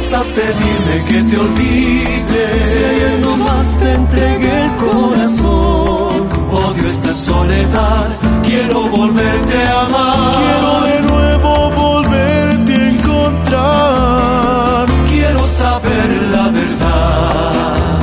A 0.00 0.22
pedirme 0.22 0.96
que 1.08 1.22
te 1.28 1.36
olvides. 1.38 2.62
Si 2.70 2.78
ayer 2.90 3.20
nomás 3.20 3.76
te 3.78 3.92
entregué 3.92 4.64
el 4.64 4.72
corazón, 4.76 6.28
odio 6.50 6.88
esta 6.88 7.12
soledad, 7.14 8.08
quiero 8.42 8.88
volverte 8.88 9.56
a 9.62 9.80
amar. 9.86 10.34
Quiero 10.40 10.72
de 10.90 10.98
nuevo 11.10 11.70
volverte 11.82 12.72
a 12.72 12.88
encontrar. 12.94 14.86
Quiero 15.06 15.42
saber 15.46 16.08
la 16.32 16.48
verdad, 16.60 17.98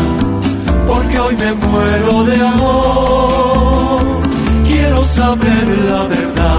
porque 0.88 1.19
hoy 1.19 1.36
me 1.36 1.52
muero 1.53 2.24
de 2.26 2.36
amor. 2.53 4.02
Quiero 4.68 5.03
saber 5.03 5.68
la 5.90 6.03
verdad, 6.15 6.57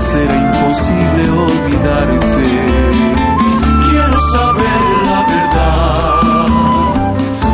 será 0.00 0.36
imposible 0.36 1.30
olvidarte. 1.30 2.48
Quiero 3.86 4.18
saber 4.34 4.80
la 5.08 5.20
verdad, 5.34 6.46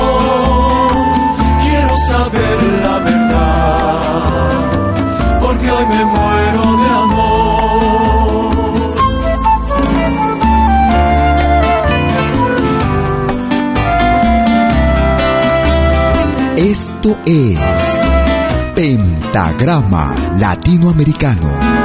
Quiero 1.63 1.95
saber 2.11 2.57
la 2.85 2.95
verdad, 2.99 4.39
porque 5.41 5.67
hoy 5.71 5.85
me 5.85 6.05
muero 6.05 6.63
de 6.81 6.87
amor. 7.03 7.35
Esto 16.57 17.09
es 17.25 17.84
Pentagrama 19.35 20.15
Latinoamericano. 20.39 21.84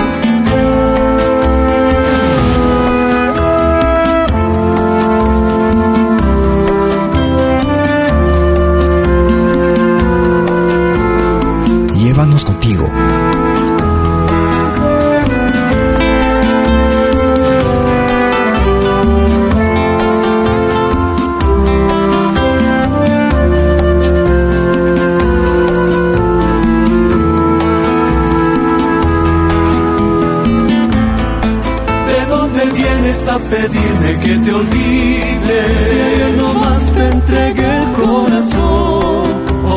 A 33.30 33.38
pedirme 33.38 34.18
que 34.24 34.34
te 34.44 34.52
olvides? 34.52 35.88
Si 35.88 35.96
ayer 36.08 36.32
nomás 36.36 36.92
te 36.92 37.08
entregué 37.08 37.78
el 37.82 37.92
corazón, 37.92 39.22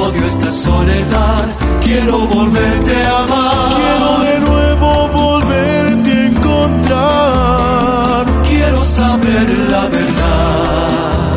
odio 0.01 0.25
esta 0.27 0.51
soledad, 0.51 1.45
quiero 1.81 2.17
volverte 2.27 2.95
a 3.05 3.19
amar. 3.23 3.73
Quiero 3.75 4.09
de 4.27 4.35
nuevo 4.49 5.07
volverte 5.21 6.11
a 6.11 6.25
encontrar. 6.31 8.25
Quiero 8.49 8.83
saber 8.83 9.47
la 9.69 9.83
verdad, 9.97 11.35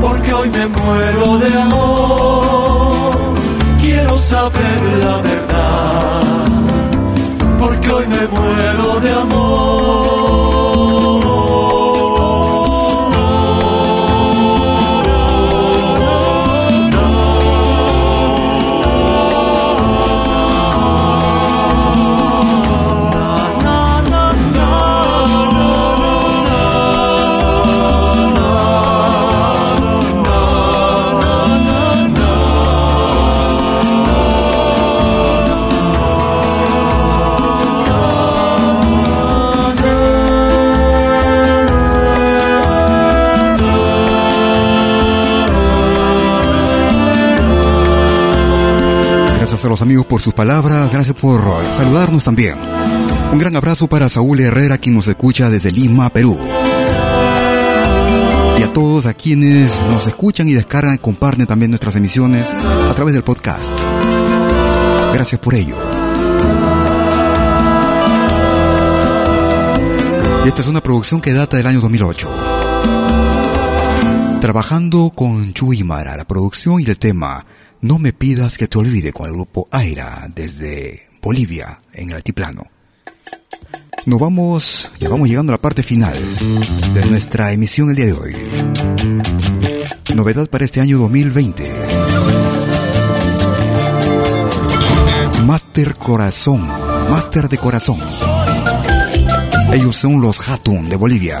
porque 0.00 0.32
hoy 0.32 0.48
me 0.50 0.66
muero 0.68 1.38
de 1.38 1.60
amor. 1.60 1.95
Amigos 49.86 50.06
por 50.06 50.20
sus 50.20 50.34
palabras, 50.34 50.90
gracias 50.90 51.14
por 51.14 51.40
saludarnos 51.70 52.24
también. 52.24 52.56
Un 53.32 53.38
gran 53.38 53.54
abrazo 53.54 53.86
para 53.86 54.08
Saúl 54.08 54.40
Herrera, 54.40 54.78
quien 54.78 54.96
nos 54.96 55.06
escucha 55.06 55.48
desde 55.48 55.70
Lima, 55.70 56.10
Perú. 56.10 56.36
Y 58.58 58.62
a 58.64 58.72
todos 58.72 59.06
a 59.06 59.14
quienes 59.14 59.80
nos 59.82 60.08
escuchan 60.08 60.48
y 60.48 60.54
descargan 60.54 60.96
y 60.96 60.98
comparten 60.98 61.46
también 61.46 61.70
nuestras 61.70 61.94
emisiones 61.94 62.52
a 62.52 62.92
través 62.96 63.14
del 63.14 63.22
podcast. 63.22 63.72
Gracias 65.14 65.40
por 65.40 65.54
ello. 65.54 65.76
Y 70.44 70.48
esta 70.48 70.62
es 70.62 70.66
una 70.66 70.80
producción 70.80 71.20
que 71.20 71.32
data 71.32 71.56
del 71.56 71.66
año 71.68 71.80
2008. 71.80 72.45
Trabajando 74.46 75.10
con 75.12 75.54
Chuimara, 75.54 76.16
la 76.16 76.24
producción 76.24 76.80
y 76.80 76.84
el 76.84 76.98
tema 76.98 77.44
No 77.80 77.98
me 77.98 78.12
pidas 78.12 78.56
que 78.56 78.68
te 78.68 78.78
olvide 78.78 79.12
con 79.12 79.26
el 79.26 79.32
grupo 79.32 79.66
Aira 79.72 80.30
desde 80.32 81.08
Bolivia 81.20 81.80
en 81.92 82.10
el 82.10 82.14
altiplano. 82.14 82.62
Nos 84.04 84.20
vamos, 84.20 84.92
ya 85.00 85.08
vamos 85.08 85.28
llegando 85.28 85.50
a 85.52 85.56
la 85.56 85.60
parte 85.60 85.82
final 85.82 86.14
de 86.94 87.06
nuestra 87.06 87.50
emisión 87.50 87.90
el 87.90 87.96
día 87.96 88.06
de 88.06 88.12
hoy. 88.12 88.36
Novedad 90.14 90.48
para 90.48 90.64
este 90.64 90.80
año 90.80 90.98
2020. 90.98 91.72
Master 95.44 95.94
Corazón, 95.98 96.68
Master 97.10 97.48
de 97.48 97.58
Corazón. 97.58 97.98
Ellos 99.72 99.96
son 99.96 100.20
los 100.20 100.48
Hatun 100.48 100.88
de 100.88 100.94
Bolivia. 100.94 101.40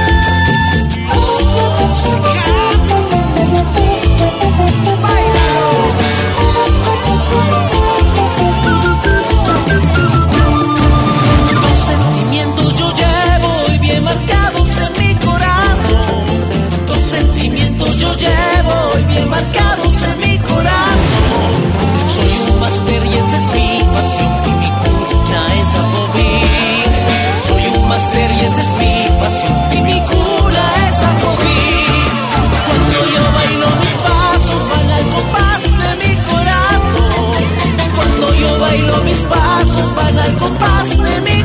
Pasos 39.61 39.95
van 39.95 40.17
al 40.17 40.37
compás 40.37 40.97
de 40.97 41.21
mi 41.21 41.40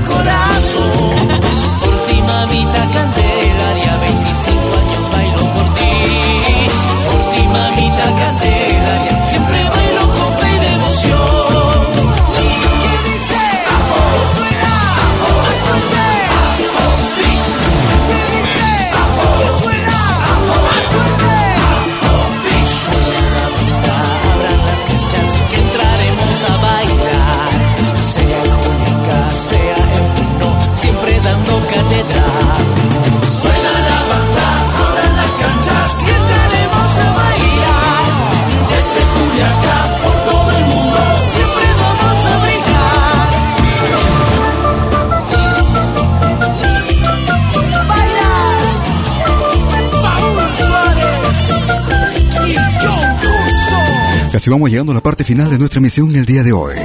Casi 54.46 54.52
vamos 54.52 54.70
llegando 54.70 54.92
a 54.92 54.94
la 54.94 55.02
parte 55.02 55.24
final 55.24 55.50
de 55.50 55.58
nuestra 55.58 55.78
emisión 55.78 56.14
el 56.14 56.24
día 56.24 56.44
de 56.44 56.52
hoy. 56.52 56.76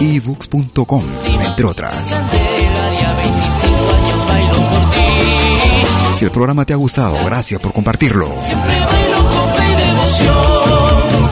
ebooks.com, 0.00 1.02
entre 1.44 1.66
otras. 1.66 1.92
Candelaria, 1.94 3.14
25 3.14 3.94
años 3.94 4.26
bailo 4.26 4.68
por 4.68 4.90
ti. 4.90 6.16
Si 6.16 6.24
el 6.24 6.30
programa 6.30 6.64
te 6.64 6.72
ha 6.72 6.76
gustado, 6.76 7.16
gracias 7.24 7.60
por 7.60 7.72
compartirlo. 7.72 8.28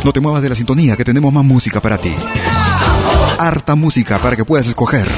No 0.05 0.13
te 0.13 0.21
muevas 0.21 0.43
de 0.43 0.49
la 0.49 0.55
sintonía 0.55 0.97
que 0.97 1.05
tenemos 1.05 1.33
más 1.33 1.45
música 1.45 1.81
para 1.81 1.99
ti. 1.99 2.15
Harta 3.39 3.75
música 3.75 4.19
para 4.19 4.37
que 4.37 4.45
puedas 4.45 4.67
escoger. 4.69 5.09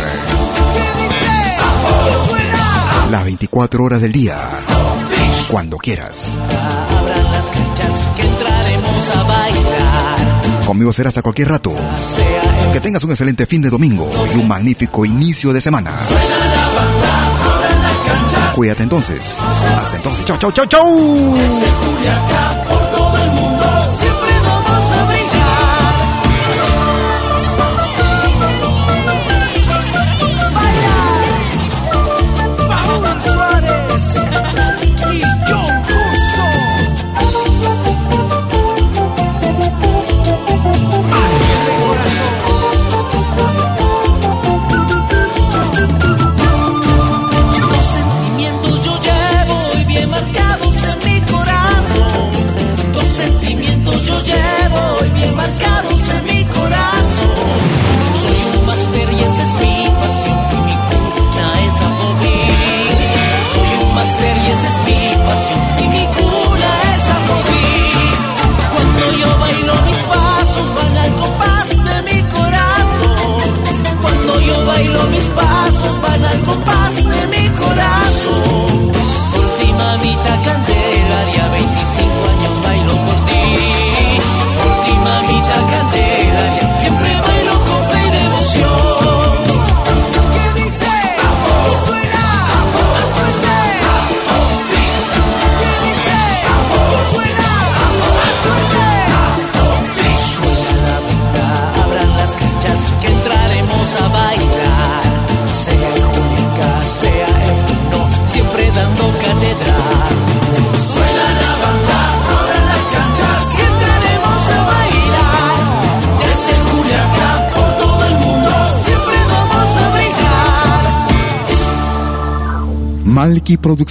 Las 3.11 3.25
24 3.25 3.85
horas 3.85 4.01
del 4.01 4.13
día. 4.13 4.39
Cuando 5.51 5.77
quieras. 5.77 6.37
Las 7.31 7.45
canchas 7.47 8.01
que 8.17 8.23
entraremos 8.23 9.11
a 9.11 9.23
bailar. 9.25 9.48
Conmigo 10.69 10.93
serás 10.93 11.17
a 11.17 11.23
cualquier 11.23 11.49
rato. 11.49 11.75
Que 12.75 12.81
tengas 12.81 13.03
un 13.03 13.09
excelente 13.09 13.47
fin 13.47 13.63
de 13.63 13.71
domingo 13.71 14.11
y 14.35 14.37
un 14.37 14.47
magnífico 14.47 15.07
inicio 15.07 15.51
de 15.55 15.63
semana. 15.63 15.97
Cuídate 18.55 18.83
entonces. 18.83 19.39
Hasta 19.79 19.97
entonces. 19.97 20.27
Chau, 20.27 20.37
chau, 20.37 20.53
chau, 20.53 20.67
chau. 20.67 21.39